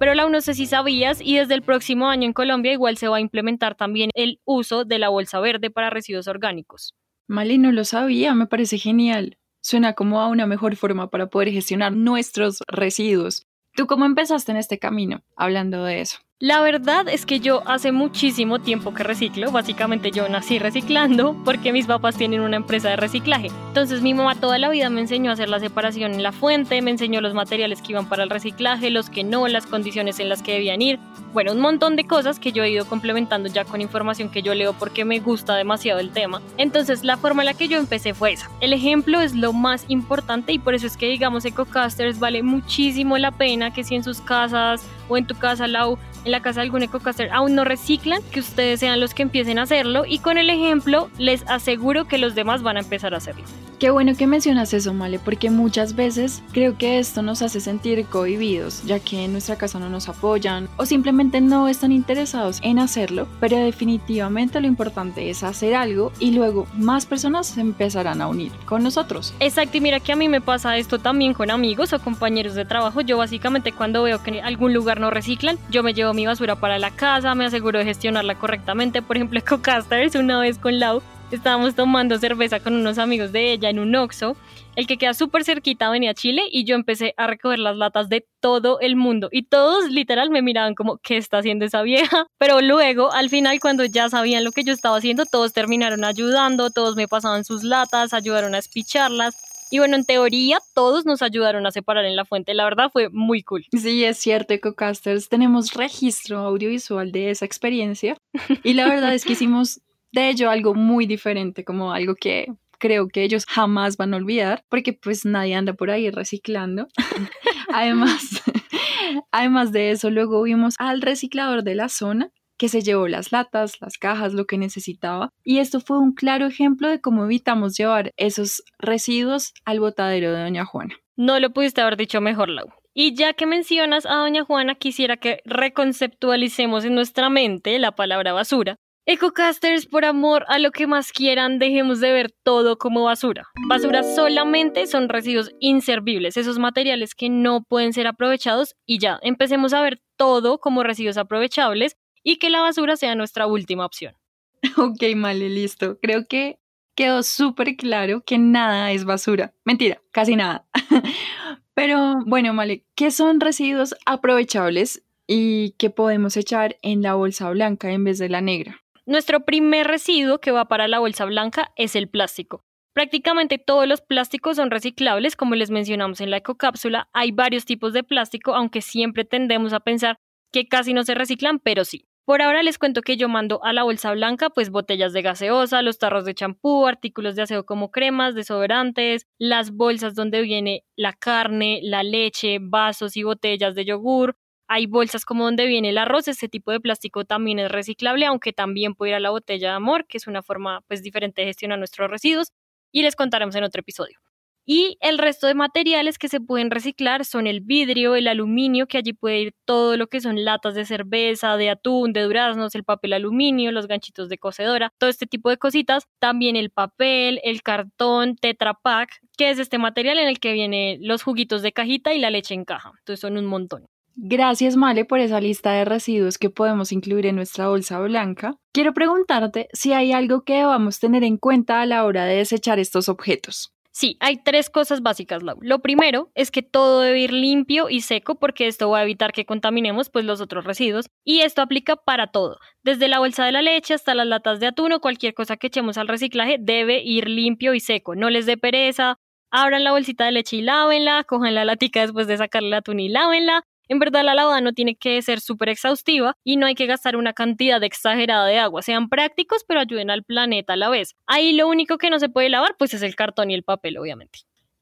Pero 0.00 0.14
la 0.14 0.28
no 0.28 0.40
sé 0.40 0.54
si 0.54 0.66
sabías 0.66 1.20
y 1.20 1.36
desde 1.36 1.54
el 1.54 1.62
próximo 1.62 2.08
año 2.08 2.24
en 2.24 2.32
Colombia 2.32 2.72
igual 2.72 2.96
se 2.96 3.06
va 3.06 3.18
a 3.18 3.20
implementar 3.20 3.76
también 3.76 4.10
el 4.14 4.40
uso 4.44 4.84
de 4.84 4.98
la 4.98 5.10
bolsa 5.10 5.38
verde 5.40 5.70
para 5.70 5.90
residuos 5.90 6.26
orgánicos. 6.26 6.94
Mali 7.30 7.58
no 7.58 7.70
lo 7.70 7.84
sabía, 7.84 8.34
me 8.34 8.48
parece 8.48 8.76
genial. 8.76 9.38
Suena 9.62 9.92
como 9.92 10.20
a 10.20 10.26
una 10.26 10.46
mejor 10.46 10.74
forma 10.74 11.10
para 11.10 11.28
poder 11.28 11.52
gestionar 11.52 11.92
nuestros 11.92 12.58
residuos. 12.66 13.46
¿Tú 13.76 13.86
cómo 13.86 14.04
empezaste 14.04 14.50
en 14.50 14.58
este 14.58 14.80
camino 14.80 15.22
hablando 15.36 15.84
de 15.84 16.00
eso? 16.00 16.18
La 16.42 16.62
verdad 16.62 17.06
es 17.06 17.26
que 17.26 17.38
yo 17.38 17.60
hace 17.68 17.92
muchísimo 17.92 18.60
tiempo 18.60 18.94
que 18.94 19.02
reciclo, 19.02 19.52
básicamente 19.52 20.10
yo 20.10 20.26
nací 20.26 20.58
reciclando 20.58 21.36
porque 21.44 21.70
mis 21.70 21.84
papás 21.84 22.16
tienen 22.16 22.40
una 22.40 22.56
empresa 22.56 22.88
de 22.88 22.96
reciclaje. 22.96 23.48
Entonces 23.68 24.00
mi 24.00 24.14
mamá 24.14 24.36
toda 24.36 24.56
la 24.56 24.70
vida 24.70 24.88
me 24.88 25.02
enseñó 25.02 25.28
a 25.28 25.34
hacer 25.34 25.50
la 25.50 25.60
separación 25.60 26.14
en 26.14 26.22
la 26.22 26.32
fuente, 26.32 26.80
me 26.80 26.92
enseñó 26.92 27.20
los 27.20 27.34
materiales 27.34 27.82
que 27.82 27.92
iban 27.92 28.08
para 28.08 28.22
el 28.22 28.30
reciclaje, 28.30 28.88
los 28.88 29.10
que 29.10 29.22
no, 29.22 29.48
las 29.48 29.66
condiciones 29.66 30.18
en 30.18 30.30
las 30.30 30.40
que 30.40 30.52
debían 30.52 30.80
ir. 30.80 30.98
Bueno, 31.34 31.52
un 31.52 31.60
montón 31.60 31.94
de 31.94 32.06
cosas 32.06 32.38
que 32.38 32.52
yo 32.52 32.62
he 32.62 32.70
ido 32.70 32.86
complementando 32.86 33.50
ya 33.50 33.66
con 33.66 33.82
información 33.82 34.30
que 34.30 34.40
yo 34.40 34.54
leo 34.54 34.72
porque 34.72 35.04
me 35.04 35.20
gusta 35.20 35.56
demasiado 35.56 36.00
el 36.00 36.08
tema. 36.08 36.40
Entonces 36.56 37.04
la 37.04 37.18
forma 37.18 37.42
en 37.42 37.46
la 37.48 37.54
que 37.54 37.68
yo 37.68 37.76
empecé 37.76 38.14
fue 38.14 38.32
esa. 38.32 38.50
El 38.62 38.72
ejemplo 38.72 39.20
es 39.20 39.34
lo 39.34 39.52
más 39.52 39.84
importante 39.88 40.54
y 40.54 40.58
por 40.58 40.74
eso 40.74 40.86
es 40.86 40.96
que 40.96 41.10
digamos 41.10 41.44
EcoCasters 41.44 42.18
vale 42.18 42.42
muchísimo 42.42 43.18
la 43.18 43.30
pena 43.30 43.74
que 43.74 43.84
si 43.84 43.94
en 43.94 44.04
sus 44.04 44.22
casas 44.22 44.88
o 45.10 45.18
en 45.18 45.26
tu 45.26 45.34
casa, 45.34 45.66
Lau, 45.66 45.98
en 46.24 46.32
la 46.32 46.40
casa 46.40 46.60
de 46.60 46.66
algún 46.66 46.82
ecocaster 46.82 47.30
aún 47.32 47.54
no 47.54 47.64
reciclan, 47.64 48.22
que 48.30 48.40
ustedes 48.40 48.80
sean 48.80 49.00
los 49.00 49.12
que 49.12 49.22
empiecen 49.22 49.58
a 49.58 49.62
hacerlo 49.62 50.04
y 50.06 50.20
con 50.20 50.38
el 50.38 50.48
ejemplo 50.48 51.10
les 51.18 51.46
aseguro 51.48 52.06
que 52.06 52.16
los 52.16 52.34
demás 52.34 52.62
van 52.62 52.78
a 52.78 52.80
empezar 52.80 53.12
a 53.12 53.18
hacerlo. 53.18 53.44
Qué 53.80 53.88
bueno 53.88 54.14
que 54.14 54.26
mencionas 54.26 54.74
eso, 54.74 54.92
Male, 54.92 55.18
porque 55.18 55.48
muchas 55.48 55.96
veces 55.96 56.42
creo 56.52 56.76
que 56.76 56.98
esto 56.98 57.22
nos 57.22 57.40
hace 57.40 57.60
sentir 57.60 58.04
cohibidos, 58.04 58.84
ya 58.84 59.00
que 59.00 59.24
en 59.24 59.32
nuestra 59.32 59.56
casa 59.56 59.78
no 59.78 59.88
nos 59.88 60.06
apoyan 60.10 60.68
o 60.76 60.84
simplemente 60.84 61.40
no 61.40 61.66
están 61.66 61.90
interesados 61.90 62.58
en 62.62 62.78
hacerlo, 62.78 63.26
pero 63.40 63.56
definitivamente 63.56 64.60
lo 64.60 64.66
importante 64.66 65.30
es 65.30 65.42
hacer 65.42 65.74
algo 65.74 66.12
y 66.18 66.32
luego 66.32 66.66
más 66.76 67.06
personas 67.06 67.46
se 67.46 67.62
empezarán 67.62 68.20
a 68.20 68.28
unir 68.28 68.52
con 68.66 68.82
nosotros. 68.82 69.32
Exacto, 69.40 69.78
y 69.78 69.80
mira 69.80 69.98
que 69.98 70.12
a 70.12 70.16
mí 70.16 70.28
me 70.28 70.42
pasa 70.42 70.76
esto 70.76 70.98
también 70.98 71.32
con 71.32 71.50
amigos 71.50 71.94
o 71.94 72.00
compañeros 72.00 72.54
de 72.54 72.66
trabajo. 72.66 73.00
Yo 73.00 73.16
básicamente 73.16 73.72
cuando 73.72 74.02
veo 74.02 74.22
que 74.22 74.40
en 74.40 74.44
algún 74.44 74.74
lugar 74.74 75.00
no 75.00 75.10
reciclan, 75.10 75.58
yo 75.70 75.82
me 75.82 75.94
llevo 75.94 76.12
mi 76.12 76.26
basura 76.26 76.56
para 76.56 76.78
la 76.78 76.90
casa, 76.90 77.34
me 77.34 77.46
aseguro 77.46 77.78
de 77.78 77.86
gestionarla 77.86 78.34
correctamente. 78.34 79.00
Por 79.00 79.16
ejemplo, 79.16 79.38
EcoCasters 79.38 80.16
una 80.16 80.38
vez 80.38 80.58
con 80.58 80.78
Lau 80.78 81.00
estábamos 81.36 81.74
tomando 81.74 82.18
cerveza 82.18 82.60
con 82.60 82.74
unos 82.74 82.98
amigos 82.98 83.32
de 83.32 83.52
ella 83.52 83.70
en 83.70 83.78
un 83.78 83.94
Oxxo. 83.94 84.36
El 84.76 84.86
que 84.86 84.96
queda 84.96 85.14
súper 85.14 85.44
cerquita 85.44 85.90
venía 85.90 86.12
a 86.12 86.14
Chile 86.14 86.42
y 86.50 86.64
yo 86.64 86.74
empecé 86.74 87.14
a 87.16 87.26
recoger 87.26 87.58
las 87.58 87.76
latas 87.76 88.08
de 88.08 88.26
todo 88.40 88.80
el 88.80 88.96
mundo 88.96 89.28
y 89.32 89.42
todos 89.42 89.90
literal 89.90 90.30
me 90.30 90.42
miraban 90.42 90.74
como 90.74 90.98
¿qué 90.98 91.16
está 91.16 91.38
haciendo 91.38 91.64
esa 91.64 91.82
vieja? 91.82 92.26
Pero 92.38 92.60
luego 92.60 93.12
al 93.12 93.28
final 93.28 93.58
cuando 93.60 93.84
ya 93.84 94.08
sabían 94.08 94.44
lo 94.44 94.52
que 94.52 94.64
yo 94.64 94.72
estaba 94.72 94.96
haciendo 94.96 95.26
todos 95.26 95.52
terminaron 95.52 96.04
ayudando, 96.04 96.70
todos 96.70 96.96
me 96.96 97.08
pasaban 97.08 97.44
sus 97.44 97.64
latas, 97.64 98.14
ayudaron 98.14 98.54
a 98.54 98.58
espicharlas 98.58 99.50
y 99.70 99.78
bueno, 99.78 99.96
en 99.96 100.04
teoría 100.04 100.58
todos 100.74 101.06
nos 101.06 101.22
ayudaron 101.22 101.64
a 101.64 101.70
separar 101.70 102.04
en 102.04 102.16
la 102.16 102.24
fuente. 102.24 102.54
La 102.54 102.64
verdad 102.64 102.90
fue 102.92 103.08
muy 103.08 103.42
cool. 103.44 103.64
Sí, 103.70 104.04
es 104.04 104.18
cierto, 104.18 104.52
EcoCasters. 104.52 105.28
Tenemos 105.28 105.74
registro 105.74 106.38
audiovisual 106.38 107.12
de 107.12 107.30
esa 107.30 107.44
experiencia. 107.44 108.16
Y 108.64 108.74
la 108.74 108.88
verdad 108.88 109.14
es 109.14 109.24
que 109.24 109.34
hicimos 109.34 109.80
de 110.12 110.30
ello 110.30 110.50
algo 110.50 110.74
muy 110.74 111.06
diferente, 111.06 111.64
como 111.64 111.92
algo 111.92 112.14
que 112.14 112.46
creo 112.80 113.08
que 113.08 113.22
ellos 113.22 113.44
jamás 113.46 113.96
van 113.96 114.14
a 114.14 114.16
olvidar, 114.16 114.64
porque 114.68 114.92
pues 114.92 115.24
nadie 115.24 115.54
anda 115.54 115.74
por 115.74 115.90
ahí 115.90 116.10
reciclando. 116.10 116.88
además, 117.72 118.42
además 119.30 119.70
de 119.70 119.92
eso, 119.92 120.10
luego 120.10 120.42
vimos 120.42 120.74
al 120.78 121.02
reciclador 121.02 121.62
de 121.62 121.76
la 121.76 121.88
zona 121.88 122.32
que 122.58 122.68
se 122.68 122.82
llevó 122.82 123.08
las 123.08 123.32
latas, 123.32 123.80
las 123.80 123.96
cajas, 123.96 124.34
lo 124.34 124.46
que 124.46 124.58
necesitaba. 124.58 125.30
Y 125.44 125.60
esto 125.60 125.80
fue 125.80 125.98
un 125.98 126.12
claro 126.12 126.46
ejemplo 126.46 126.88
de 126.88 127.00
cómo 127.00 127.24
evitamos 127.24 127.76
llevar 127.76 128.12
esos 128.18 128.62
residuos 128.78 129.54
al 129.64 129.80
botadero 129.80 130.32
de 130.32 130.42
Doña 130.42 130.66
Juana. 130.66 130.94
No 131.16 131.40
lo 131.40 131.54
pudiste 131.54 131.80
haber 131.80 131.96
dicho 131.96 132.20
mejor, 132.20 132.50
Lau. 132.50 132.68
Y 132.92 133.14
ya 133.14 133.32
que 133.32 133.46
mencionas 133.46 134.04
a 134.04 134.16
Doña 134.16 134.44
Juana, 134.44 134.74
quisiera 134.74 135.16
que 135.16 135.40
reconceptualicemos 135.46 136.84
en 136.84 136.94
nuestra 136.94 137.30
mente 137.30 137.78
la 137.78 137.92
palabra 137.92 138.34
basura 138.34 138.76
Ecocasters, 139.12 139.86
por 139.86 140.04
amor 140.04 140.44
a 140.46 140.60
lo 140.60 140.70
que 140.70 140.86
más 140.86 141.10
quieran, 141.10 141.58
dejemos 141.58 141.98
de 141.98 142.12
ver 142.12 142.30
todo 142.44 142.78
como 142.78 143.02
basura. 143.02 143.48
Basura 143.66 144.04
solamente 144.04 144.86
son 144.86 145.08
residuos 145.08 145.50
inservibles, 145.58 146.36
esos 146.36 146.60
materiales 146.60 147.16
que 147.16 147.28
no 147.28 147.64
pueden 147.64 147.92
ser 147.92 148.06
aprovechados 148.06 148.76
y 148.86 149.00
ya, 149.00 149.18
empecemos 149.22 149.72
a 149.72 149.82
ver 149.82 150.00
todo 150.14 150.60
como 150.60 150.84
residuos 150.84 151.16
aprovechables 151.16 151.96
y 152.22 152.36
que 152.36 152.50
la 152.50 152.60
basura 152.60 152.94
sea 152.96 153.16
nuestra 153.16 153.48
última 153.48 153.84
opción. 153.84 154.14
Ok, 154.76 155.02
Male, 155.16 155.48
listo. 155.48 155.98
Creo 156.00 156.28
que 156.28 156.60
quedó 156.94 157.24
súper 157.24 157.74
claro 157.74 158.22
que 158.24 158.38
nada 158.38 158.92
es 158.92 159.04
basura. 159.04 159.54
Mentira, 159.64 160.00
casi 160.12 160.36
nada. 160.36 160.68
Pero 161.74 162.20
bueno, 162.26 162.54
Male, 162.54 162.84
¿qué 162.94 163.10
son 163.10 163.40
residuos 163.40 163.96
aprovechables 164.06 165.02
y 165.26 165.72
qué 165.78 165.90
podemos 165.90 166.36
echar 166.36 166.76
en 166.82 167.02
la 167.02 167.14
bolsa 167.14 167.50
blanca 167.50 167.90
en 167.90 168.04
vez 168.04 168.18
de 168.18 168.28
la 168.28 168.40
negra? 168.40 168.79
Nuestro 169.10 169.40
primer 169.40 169.88
residuo 169.88 170.38
que 170.38 170.52
va 170.52 170.66
para 170.66 170.86
la 170.86 171.00
bolsa 171.00 171.24
blanca 171.24 171.72
es 171.74 171.96
el 171.96 172.08
plástico. 172.08 172.62
Prácticamente 172.94 173.58
todos 173.58 173.88
los 173.88 174.02
plásticos 174.02 174.54
son 174.54 174.70
reciclables, 174.70 175.34
como 175.34 175.56
les 175.56 175.72
mencionamos 175.72 176.20
en 176.20 176.30
la 176.30 176.36
ecocápsula. 176.36 177.08
Hay 177.12 177.32
varios 177.32 177.64
tipos 177.64 177.92
de 177.92 178.04
plástico, 178.04 178.54
aunque 178.54 178.82
siempre 178.82 179.24
tendemos 179.24 179.72
a 179.72 179.80
pensar 179.80 180.18
que 180.52 180.68
casi 180.68 180.94
no 180.94 181.02
se 181.02 181.16
reciclan, 181.16 181.58
pero 181.58 181.84
sí. 181.84 182.06
Por 182.24 182.40
ahora 182.40 182.62
les 182.62 182.78
cuento 182.78 183.02
que 183.02 183.16
yo 183.16 183.28
mando 183.28 183.64
a 183.64 183.72
la 183.72 183.82
bolsa 183.82 184.12
blanca 184.12 184.50
pues 184.50 184.70
botellas 184.70 185.12
de 185.12 185.22
gaseosa, 185.22 185.82
los 185.82 185.98
tarros 185.98 186.24
de 186.24 186.34
champú, 186.34 186.86
artículos 186.86 187.34
de 187.34 187.42
aseo 187.42 187.66
como 187.66 187.90
cremas, 187.90 188.36
desodorantes, 188.36 189.26
las 189.40 189.72
bolsas 189.72 190.14
donde 190.14 190.40
viene 190.42 190.84
la 190.94 191.14
carne, 191.14 191.80
la 191.82 192.04
leche, 192.04 192.58
vasos 192.60 193.16
y 193.16 193.24
botellas 193.24 193.74
de 193.74 193.84
yogur, 193.84 194.36
hay 194.70 194.86
bolsas 194.86 195.24
como 195.24 195.44
donde 195.44 195.66
viene 195.66 195.88
el 195.88 195.98
arroz, 195.98 196.28
ese 196.28 196.48
tipo 196.48 196.70
de 196.70 196.78
plástico 196.78 197.24
también 197.24 197.58
es 197.58 197.72
reciclable, 197.72 198.24
aunque 198.24 198.52
también 198.52 198.94
puede 198.94 199.10
ir 199.10 199.16
a 199.16 199.20
la 199.20 199.30
botella 199.30 199.70
de 199.70 199.74
amor, 199.74 200.06
que 200.06 200.16
es 200.16 200.28
una 200.28 200.44
forma 200.44 200.82
pues 200.86 201.02
diferente 201.02 201.42
de 201.42 201.48
gestionar 201.48 201.76
nuestros 201.76 202.08
residuos 202.08 202.52
y 202.92 203.02
les 203.02 203.16
contaremos 203.16 203.56
en 203.56 203.64
otro 203.64 203.80
episodio. 203.80 204.20
Y 204.64 204.96
el 205.00 205.18
resto 205.18 205.48
de 205.48 205.54
materiales 205.54 206.18
que 206.18 206.28
se 206.28 206.40
pueden 206.40 206.70
reciclar 206.70 207.24
son 207.24 207.48
el 207.48 207.62
vidrio, 207.62 208.14
el 208.14 208.28
aluminio, 208.28 208.86
que 208.86 208.98
allí 208.98 209.12
puede 209.12 209.40
ir 209.40 209.54
todo 209.64 209.96
lo 209.96 210.06
que 210.06 210.20
son 210.20 210.44
latas 210.44 210.76
de 210.76 210.84
cerveza, 210.84 211.56
de 211.56 211.70
atún, 211.70 212.12
de 212.12 212.22
duraznos, 212.22 212.76
el 212.76 212.84
papel 212.84 213.14
aluminio, 213.14 213.72
los 213.72 213.88
ganchitos 213.88 214.28
de 214.28 214.38
cocedora, 214.38 214.92
todo 214.98 215.10
este 215.10 215.26
tipo 215.26 215.50
de 215.50 215.56
cositas. 215.56 216.04
También 216.20 216.54
el 216.54 216.70
papel, 216.70 217.40
el 217.42 217.62
cartón, 217.62 218.36
Tetra 218.36 218.74
Pak, 218.74 219.10
que 219.36 219.50
es 219.50 219.58
este 219.58 219.78
material 219.78 220.20
en 220.20 220.28
el 220.28 220.38
que 220.38 220.52
vienen 220.52 220.98
los 221.00 221.24
juguitos 221.24 221.62
de 221.62 221.72
cajita 221.72 222.14
y 222.14 222.20
la 222.20 222.30
leche 222.30 222.54
en 222.54 222.64
caja. 222.64 222.92
Entonces 223.00 223.18
son 223.18 223.36
un 223.36 223.46
montón. 223.46 223.89
Gracias, 224.16 224.76
Male, 224.76 225.04
por 225.04 225.20
esa 225.20 225.40
lista 225.40 225.72
de 225.72 225.84
residuos 225.84 226.38
que 226.38 226.50
podemos 226.50 226.92
incluir 226.92 227.26
en 227.26 227.36
nuestra 227.36 227.68
bolsa 227.68 227.98
blanca. 228.00 228.56
Quiero 228.72 228.92
preguntarte 228.92 229.68
si 229.72 229.92
hay 229.92 230.12
algo 230.12 230.42
que 230.42 230.54
debamos 230.54 231.00
tener 231.00 231.24
en 231.24 231.36
cuenta 231.36 231.80
a 231.80 231.86
la 231.86 232.04
hora 232.04 232.24
de 232.24 232.36
desechar 232.36 232.78
estos 232.78 233.08
objetos. 233.08 233.72
Sí, 233.92 234.16
hay 234.20 234.42
tres 234.42 234.70
cosas 234.70 235.02
básicas, 235.02 235.42
Lau. 235.42 235.58
Lo 235.60 235.80
primero 235.80 236.30
es 236.34 236.50
que 236.50 236.62
todo 236.62 237.00
debe 237.00 237.20
ir 237.20 237.32
limpio 237.32 237.90
y 237.90 238.02
seco 238.02 238.36
porque 238.36 238.68
esto 238.68 238.88
va 238.88 239.00
a 239.00 239.02
evitar 239.02 239.32
que 239.32 239.44
contaminemos 239.44 240.10
pues 240.10 240.24
los 240.24 240.40
otros 240.40 240.64
residuos 240.64 241.06
y 241.24 241.40
esto 241.40 241.60
aplica 241.60 241.96
para 241.96 242.28
todo, 242.28 242.58
desde 242.82 243.08
la 243.08 243.18
bolsa 243.18 243.44
de 243.44 243.52
la 243.52 243.62
leche 243.62 243.94
hasta 243.94 244.14
las 244.14 244.28
latas 244.28 244.60
de 244.60 244.68
atún 244.68 244.92
o 244.92 245.00
cualquier 245.00 245.34
cosa 245.34 245.56
que 245.56 245.66
echemos 245.66 245.98
al 245.98 246.06
reciclaje 246.06 246.56
debe 246.60 247.02
ir 247.02 247.28
limpio 247.28 247.74
y 247.74 247.80
seco, 247.80 248.14
no 248.14 248.30
les 248.30 248.46
dé 248.46 248.56
pereza, 248.56 249.18
abran 249.50 249.82
la 249.82 249.90
bolsita 249.90 250.24
de 250.24 250.32
leche 250.32 250.56
y 250.56 250.62
lávenla, 250.62 251.24
cojan 251.24 251.54
la 251.54 251.64
latica 251.64 252.00
después 252.00 252.28
de 252.28 252.36
sacarle 252.36 252.68
el 252.68 252.74
atún 252.74 253.00
y 253.00 253.08
lávenla, 253.08 253.64
en 253.90 253.98
verdad 253.98 254.22
la 254.24 254.34
lavada 254.34 254.60
no 254.60 254.72
tiene 254.72 254.94
que 254.94 255.20
ser 255.20 255.40
súper 255.40 255.68
exhaustiva 255.68 256.36
y 256.44 256.56
no 256.56 256.66
hay 256.66 256.76
que 256.76 256.86
gastar 256.86 257.16
una 257.16 257.32
cantidad 257.32 257.82
exagerada 257.82 258.46
de 258.46 258.58
agua. 258.58 258.82
Sean 258.82 259.08
prácticos 259.08 259.64
pero 259.66 259.80
ayuden 259.80 260.10
al 260.10 260.22
planeta 260.22 260.74
a 260.74 260.76
la 260.76 260.88
vez. 260.88 261.16
Ahí 261.26 261.52
lo 261.52 261.68
único 261.68 261.98
que 261.98 262.08
no 262.08 262.20
se 262.20 262.28
puede 262.28 262.48
lavar 262.48 262.76
pues 262.78 262.94
es 262.94 263.02
el 263.02 263.16
cartón 263.16 263.50
y 263.50 263.54
el 263.54 263.64
papel 263.64 263.98
obviamente. 263.98 264.38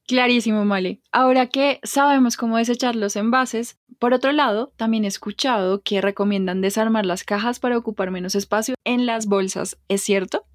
Clarísimo, 0.07 0.63
Male. 0.63 1.01
Ahora 1.11 1.47
que 1.47 1.79
sabemos 1.83 2.37
cómo 2.37 2.57
desechar 2.57 2.95
los 2.95 3.15
envases, 3.15 3.79
por 3.97 4.13
otro 4.13 4.31
lado, 4.31 4.73
también 4.75 5.05
he 5.05 5.07
escuchado 5.07 5.81
que 5.81 6.01
recomiendan 6.01 6.61
desarmar 6.61 7.05
las 7.05 7.23
cajas 7.23 7.59
para 7.59 7.77
ocupar 7.77 8.11
menos 8.11 8.35
espacio 8.35 8.75
en 8.85 9.05
las 9.07 9.25
bolsas. 9.25 9.77
¿Es 9.87 10.01
cierto? 10.01 10.45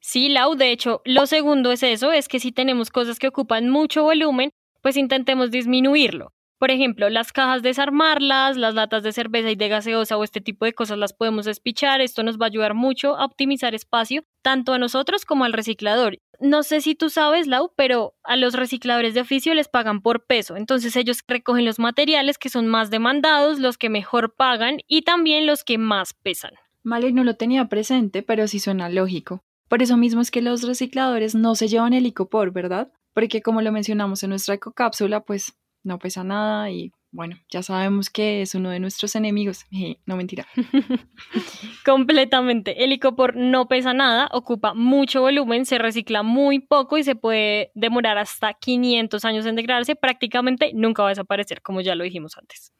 Sí, 0.00 0.28
Lau, 0.28 0.54
de 0.54 0.70
hecho, 0.70 1.00
lo 1.04 1.26
segundo 1.26 1.72
es 1.72 1.82
eso, 1.82 2.12
es 2.12 2.28
que 2.28 2.40
si 2.40 2.52
tenemos 2.52 2.90
cosas 2.90 3.18
que 3.18 3.28
ocupan 3.28 3.70
mucho 3.70 4.02
volumen, 4.02 4.50
pues 4.82 4.96
intentemos 4.96 5.50
disminuirlo. 5.50 6.32
Por 6.62 6.70
ejemplo, 6.70 7.10
las 7.10 7.32
cajas 7.32 7.62
desarmarlas, 7.62 8.56
las 8.56 8.74
latas 8.74 9.02
de 9.02 9.10
cerveza 9.10 9.50
y 9.50 9.56
de 9.56 9.66
gaseosa 9.66 10.16
o 10.16 10.22
este 10.22 10.40
tipo 10.40 10.64
de 10.64 10.72
cosas 10.72 10.96
las 10.96 11.12
podemos 11.12 11.44
despichar. 11.44 12.00
Esto 12.00 12.22
nos 12.22 12.38
va 12.38 12.46
a 12.46 12.50
ayudar 12.50 12.74
mucho 12.74 13.16
a 13.16 13.24
optimizar 13.24 13.74
espacio, 13.74 14.22
tanto 14.42 14.72
a 14.72 14.78
nosotros 14.78 15.24
como 15.24 15.44
al 15.44 15.54
reciclador. 15.54 16.18
No 16.38 16.62
sé 16.62 16.80
si 16.80 16.94
tú 16.94 17.10
sabes, 17.10 17.48
Lau, 17.48 17.72
pero 17.74 18.14
a 18.22 18.36
los 18.36 18.54
recicladores 18.54 19.12
de 19.12 19.22
oficio 19.22 19.54
les 19.54 19.66
pagan 19.66 20.02
por 20.02 20.24
peso. 20.24 20.54
Entonces 20.54 20.94
ellos 20.94 21.24
recogen 21.26 21.64
los 21.64 21.80
materiales 21.80 22.38
que 22.38 22.48
son 22.48 22.68
más 22.68 22.90
demandados, 22.90 23.58
los 23.58 23.76
que 23.76 23.88
mejor 23.88 24.36
pagan 24.36 24.78
y 24.86 25.02
también 25.02 25.46
los 25.46 25.64
que 25.64 25.78
más 25.78 26.14
pesan. 26.14 26.52
Vale, 26.84 27.10
no 27.10 27.24
lo 27.24 27.34
tenía 27.34 27.64
presente, 27.64 28.22
pero 28.22 28.46
sí 28.46 28.60
suena 28.60 28.88
lógico. 28.88 29.42
Por 29.66 29.82
eso 29.82 29.96
mismo 29.96 30.20
es 30.20 30.30
que 30.30 30.42
los 30.42 30.62
recicladores 30.62 31.34
no 31.34 31.56
se 31.56 31.66
llevan 31.66 31.92
el 31.92 32.14
¿verdad? 32.52 32.92
Porque 33.14 33.42
como 33.42 33.62
lo 33.62 33.72
mencionamos 33.72 34.22
en 34.22 34.30
nuestra 34.30 34.54
ecocápsula, 34.54 35.24
pues 35.24 35.56
no 35.82 35.98
pesa 35.98 36.24
nada 36.24 36.70
y 36.70 36.92
bueno, 37.14 37.36
ya 37.50 37.62
sabemos 37.62 38.08
que 38.08 38.40
es 38.40 38.54
uno 38.54 38.70
de 38.70 38.80
nuestros 38.80 39.14
enemigos. 39.14 39.66
no 40.06 40.16
mentira. 40.16 40.46
Completamente. 41.84 42.84
El 42.84 42.92
icopor 42.92 43.36
no 43.36 43.68
pesa 43.68 43.92
nada, 43.92 44.28
ocupa 44.32 44.72
mucho 44.72 45.20
volumen, 45.20 45.66
se 45.66 45.76
recicla 45.76 46.22
muy 46.22 46.58
poco 46.58 46.96
y 46.96 47.04
se 47.04 47.14
puede 47.14 47.70
demorar 47.74 48.16
hasta 48.16 48.54
500 48.54 49.24
años 49.26 49.44
en 49.44 49.56
degradarse. 49.56 49.94
Prácticamente 49.94 50.72
nunca 50.74 51.02
va 51.02 51.10
a 51.10 51.12
desaparecer, 51.12 51.60
como 51.60 51.82
ya 51.82 51.94
lo 51.94 52.04
dijimos 52.04 52.38
antes. 52.38 52.72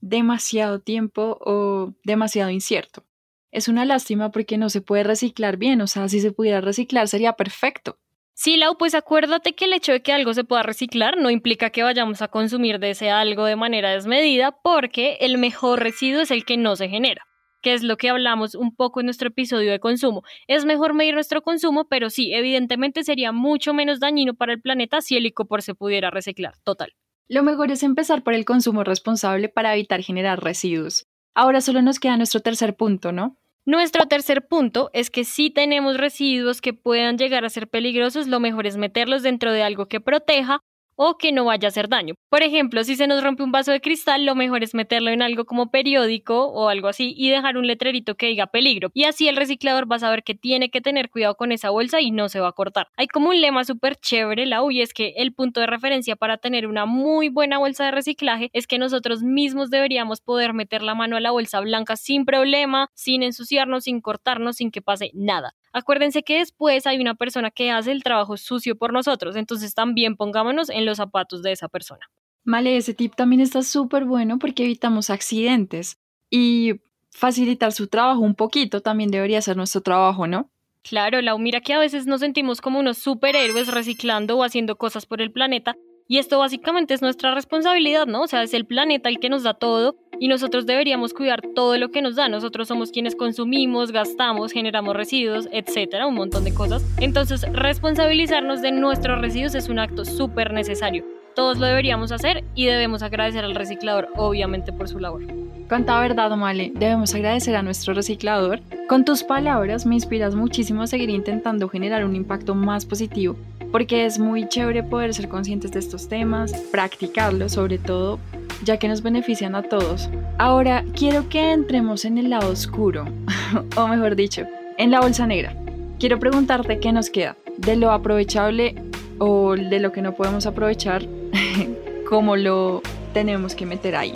Demasiado 0.00 0.80
tiempo 0.80 1.38
o 1.40 1.92
demasiado 2.04 2.50
incierto. 2.50 3.04
Es 3.50 3.68
una 3.68 3.84
lástima 3.84 4.30
porque 4.30 4.58
no 4.58 4.70
se 4.70 4.80
puede 4.80 5.02
reciclar 5.02 5.56
bien, 5.56 5.80
o 5.82 5.86
sea, 5.86 6.08
si 6.08 6.20
se 6.20 6.32
pudiera 6.32 6.60
reciclar 6.60 7.08
sería 7.08 7.34
perfecto. 7.34 7.98
Sí, 8.42 8.56
Lau, 8.56 8.76
pues 8.76 8.96
acuérdate 8.96 9.52
que 9.52 9.66
el 9.66 9.72
hecho 9.72 9.92
de 9.92 10.02
que 10.02 10.12
algo 10.12 10.34
se 10.34 10.42
pueda 10.42 10.64
reciclar 10.64 11.16
no 11.16 11.30
implica 11.30 11.70
que 11.70 11.84
vayamos 11.84 12.22
a 12.22 12.26
consumir 12.26 12.80
de 12.80 12.90
ese 12.90 13.08
algo 13.08 13.44
de 13.44 13.54
manera 13.54 13.90
desmedida, 13.90 14.50
porque 14.64 15.16
el 15.20 15.38
mejor 15.38 15.78
residuo 15.78 16.22
es 16.22 16.32
el 16.32 16.44
que 16.44 16.56
no 16.56 16.74
se 16.74 16.88
genera 16.88 17.22
que 17.62 17.74
es 17.74 17.84
lo 17.84 17.96
que 17.96 18.08
hablamos 18.08 18.56
un 18.56 18.74
poco 18.74 18.98
en 18.98 19.06
nuestro 19.06 19.28
episodio 19.28 19.70
de 19.70 19.78
consumo. 19.78 20.24
Es 20.48 20.64
mejor 20.64 20.94
medir 20.94 21.14
nuestro 21.14 21.42
consumo, 21.42 21.86
pero 21.88 22.10
sí, 22.10 22.34
evidentemente 22.34 23.04
sería 23.04 23.30
mucho 23.30 23.72
menos 23.74 24.00
dañino 24.00 24.34
para 24.34 24.52
el 24.54 24.60
planeta 24.60 25.00
si 25.00 25.16
el 25.16 25.22
licopor 25.22 25.62
se 25.62 25.76
pudiera 25.76 26.10
reciclar. 26.10 26.54
Total. 26.64 26.92
Lo 27.28 27.44
mejor 27.44 27.70
es 27.70 27.84
empezar 27.84 28.24
por 28.24 28.34
el 28.34 28.44
consumo 28.44 28.82
responsable 28.82 29.48
para 29.48 29.74
evitar 29.74 30.02
generar 30.02 30.42
residuos. 30.42 31.06
Ahora 31.36 31.60
solo 31.60 31.80
nos 31.80 32.00
queda 32.00 32.16
nuestro 32.16 32.40
tercer 32.40 32.74
punto, 32.74 33.12
¿no? 33.12 33.38
Nuestro 33.64 34.06
tercer 34.06 34.48
punto 34.48 34.90
es 34.92 35.08
que 35.08 35.24
si 35.24 35.48
tenemos 35.48 35.96
residuos 35.96 36.60
que 36.60 36.74
puedan 36.74 37.16
llegar 37.16 37.44
a 37.44 37.50
ser 37.50 37.68
peligrosos, 37.68 38.26
lo 38.26 38.40
mejor 38.40 38.66
es 38.66 38.76
meterlos 38.76 39.22
dentro 39.22 39.52
de 39.52 39.62
algo 39.62 39.86
que 39.86 40.00
proteja 40.00 40.58
o 40.96 41.18
que 41.18 41.32
no 41.32 41.44
vaya 41.44 41.68
a 41.68 41.70
hacer 41.70 41.88
daño. 41.88 42.14
Por 42.28 42.42
ejemplo, 42.42 42.84
si 42.84 42.96
se 42.96 43.06
nos 43.06 43.22
rompe 43.22 43.42
un 43.42 43.52
vaso 43.52 43.72
de 43.72 43.80
cristal, 43.80 44.24
lo 44.24 44.34
mejor 44.34 44.62
es 44.62 44.74
meterlo 44.74 45.10
en 45.10 45.22
algo 45.22 45.44
como 45.44 45.70
periódico 45.70 46.46
o 46.46 46.68
algo 46.68 46.88
así 46.88 47.14
y 47.16 47.30
dejar 47.30 47.56
un 47.56 47.66
letrerito 47.66 48.14
que 48.14 48.26
diga 48.26 48.46
peligro. 48.46 48.90
Y 48.94 49.04
así 49.04 49.28
el 49.28 49.36
reciclador 49.36 49.90
va 49.90 49.96
a 49.96 50.00
saber 50.00 50.22
que 50.22 50.34
tiene 50.34 50.70
que 50.70 50.80
tener 50.80 51.10
cuidado 51.10 51.34
con 51.36 51.52
esa 51.52 51.70
bolsa 51.70 52.00
y 52.00 52.10
no 52.10 52.28
se 52.28 52.40
va 52.40 52.48
a 52.48 52.52
cortar. 52.52 52.88
Hay 52.96 53.06
como 53.06 53.28
un 53.28 53.40
lema 53.40 53.64
súper 53.64 53.96
chévere, 53.96 54.46
la 54.46 54.62
y 54.70 54.80
es 54.80 54.94
que 54.94 55.14
el 55.16 55.34
punto 55.34 55.60
de 55.60 55.66
referencia 55.66 56.16
para 56.16 56.38
tener 56.38 56.66
una 56.66 56.86
muy 56.86 57.28
buena 57.28 57.58
bolsa 57.58 57.84
de 57.84 57.90
reciclaje 57.90 58.50
es 58.52 58.66
que 58.66 58.78
nosotros 58.78 59.22
mismos 59.22 59.70
deberíamos 59.70 60.20
poder 60.20 60.52
meter 60.52 60.82
la 60.82 60.94
mano 60.94 61.16
a 61.16 61.20
la 61.20 61.30
bolsa 61.32 61.60
blanca 61.60 61.96
sin 61.96 62.24
problema, 62.24 62.88
sin 62.94 63.22
ensuciarnos, 63.22 63.84
sin 63.84 64.00
cortarnos, 64.00 64.56
sin 64.56 64.70
que 64.70 64.82
pase 64.82 65.10
nada. 65.14 65.54
Acuérdense 65.74 66.22
que 66.22 66.38
después 66.38 66.86
hay 66.86 67.00
una 67.00 67.14
persona 67.14 67.50
que 67.50 67.70
hace 67.70 67.92
el 67.92 68.02
trabajo 68.02 68.36
sucio 68.36 68.76
por 68.76 68.92
nosotros, 68.92 69.36
entonces 69.36 69.74
también 69.74 70.16
pongámonos 70.16 70.68
en 70.68 70.81
los 70.84 70.98
zapatos 70.98 71.42
de 71.42 71.52
esa 71.52 71.68
persona. 71.68 72.10
Vale, 72.44 72.76
ese 72.76 72.94
tip 72.94 73.14
también 73.14 73.40
está 73.40 73.62
súper 73.62 74.04
bueno 74.04 74.38
porque 74.38 74.64
evitamos 74.64 75.10
accidentes 75.10 75.98
y 76.30 76.80
facilitar 77.10 77.72
su 77.72 77.86
trabajo 77.86 78.20
un 78.20 78.34
poquito 78.34 78.80
también 78.80 79.10
debería 79.10 79.42
ser 79.42 79.56
nuestro 79.56 79.80
trabajo, 79.80 80.26
¿no? 80.26 80.50
Claro, 80.82 81.20
Lau, 81.20 81.38
mira 81.38 81.60
que 81.60 81.74
a 81.74 81.78
veces 81.78 82.06
nos 82.06 82.20
sentimos 82.20 82.60
como 82.60 82.80
unos 82.80 82.98
superhéroes 82.98 83.68
reciclando 83.68 84.36
o 84.36 84.42
haciendo 84.42 84.76
cosas 84.76 85.06
por 85.06 85.20
el 85.20 85.30
planeta 85.30 85.76
y 86.12 86.18
esto 86.18 86.38
básicamente 86.38 86.92
es 86.92 87.00
nuestra 87.00 87.34
responsabilidad, 87.34 88.06
¿no? 88.06 88.24
O 88.24 88.26
sea, 88.26 88.42
es 88.42 88.52
el 88.52 88.66
planeta 88.66 89.08
el 89.08 89.18
que 89.18 89.30
nos 89.30 89.44
da 89.44 89.54
todo 89.54 89.96
y 90.20 90.28
nosotros 90.28 90.66
deberíamos 90.66 91.14
cuidar 91.14 91.40
todo 91.54 91.78
lo 91.78 91.90
que 91.90 92.02
nos 92.02 92.16
da. 92.16 92.28
Nosotros 92.28 92.68
somos 92.68 92.90
quienes 92.90 93.16
consumimos, 93.16 93.92
gastamos, 93.92 94.52
generamos 94.52 94.94
residuos, 94.94 95.48
etcétera, 95.52 96.06
un 96.06 96.16
montón 96.16 96.44
de 96.44 96.52
cosas. 96.52 96.84
Entonces, 96.98 97.50
responsabilizarnos 97.50 98.60
de 98.60 98.72
nuestros 98.72 99.22
residuos 99.22 99.54
es 99.54 99.70
un 99.70 99.78
acto 99.78 100.04
súper 100.04 100.52
necesario. 100.52 101.21
Todos 101.34 101.58
lo 101.58 101.66
deberíamos 101.66 102.12
hacer 102.12 102.44
y 102.54 102.66
debemos 102.66 103.02
agradecer 103.02 103.44
al 103.44 103.54
reciclador, 103.54 104.08
obviamente, 104.16 104.72
por 104.72 104.88
su 104.88 104.98
labor. 104.98 105.22
Cuánta 105.68 105.98
verdad, 106.00 106.30
Male. 106.36 106.72
Debemos 106.74 107.14
agradecer 107.14 107.56
a 107.56 107.62
nuestro 107.62 107.94
reciclador. 107.94 108.60
Con 108.88 109.04
tus 109.04 109.22
palabras 109.22 109.86
me 109.86 109.94
inspiras 109.94 110.34
muchísimo 110.34 110.82
a 110.82 110.86
seguir 110.86 111.08
intentando 111.08 111.68
generar 111.68 112.04
un 112.04 112.14
impacto 112.14 112.54
más 112.54 112.84
positivo 112.84 113.36
porque 113.72 114.04
es 114.04 114.18
muy 114.18 114.46
chévere 114.46 114.82
poder 114.82 115.14
ser 115.14 115.28
conscientes 115.28 115.72
de 115.72 115.80
estos 115.80 116.08
temas, 116.08 116.52
practicarlos 116.70 117.52
sobre 117.52 117.78
todo, 117.78 118.20
ya 118.62 118.76
que 118.76 118.86
nos 118.86 119.02
benefician 119.02 119.54
a 119.54 119.62
todos. 119.62 120.10
Ahora, 120.38 120.84
quiero 120.94 121.28
que 121.30 121.52
entremos 121.52 122.04
en 122.04 122.18
el 122.18 122.30
lado 122.30 122.52
oscuro, 122.52 123.06
o 123.76 123.88
mejor 123.88 124.14
dicho, 124.14 124.46
en 124.76 124.90
la 124.90 125.00
bolsa 125.00 125.26
negra. 125.26 125.56
Quiero 125.98 126.18
preguntarte 126.20 126.78
qué 126.78 126.92
nos 126.92 127.08
queda, 127.08 127.36
de 127.56 127.76
lo 127.76 127.90
aprovechable 127.90 128.74
o 129.18 129.56
de 129.56 129.80
lo 129.80 129.90
que 129.90 130.02
no 130.02 130.12
podemos 130.12 130.46
aprovechar, 130.46 131.02
cómo 132.08 132.36
lo 132.36 132.82
tenemos 133.12 133.54
que 133.54 133.66
meter 133.66 133.96
ahí. 133.96 134.12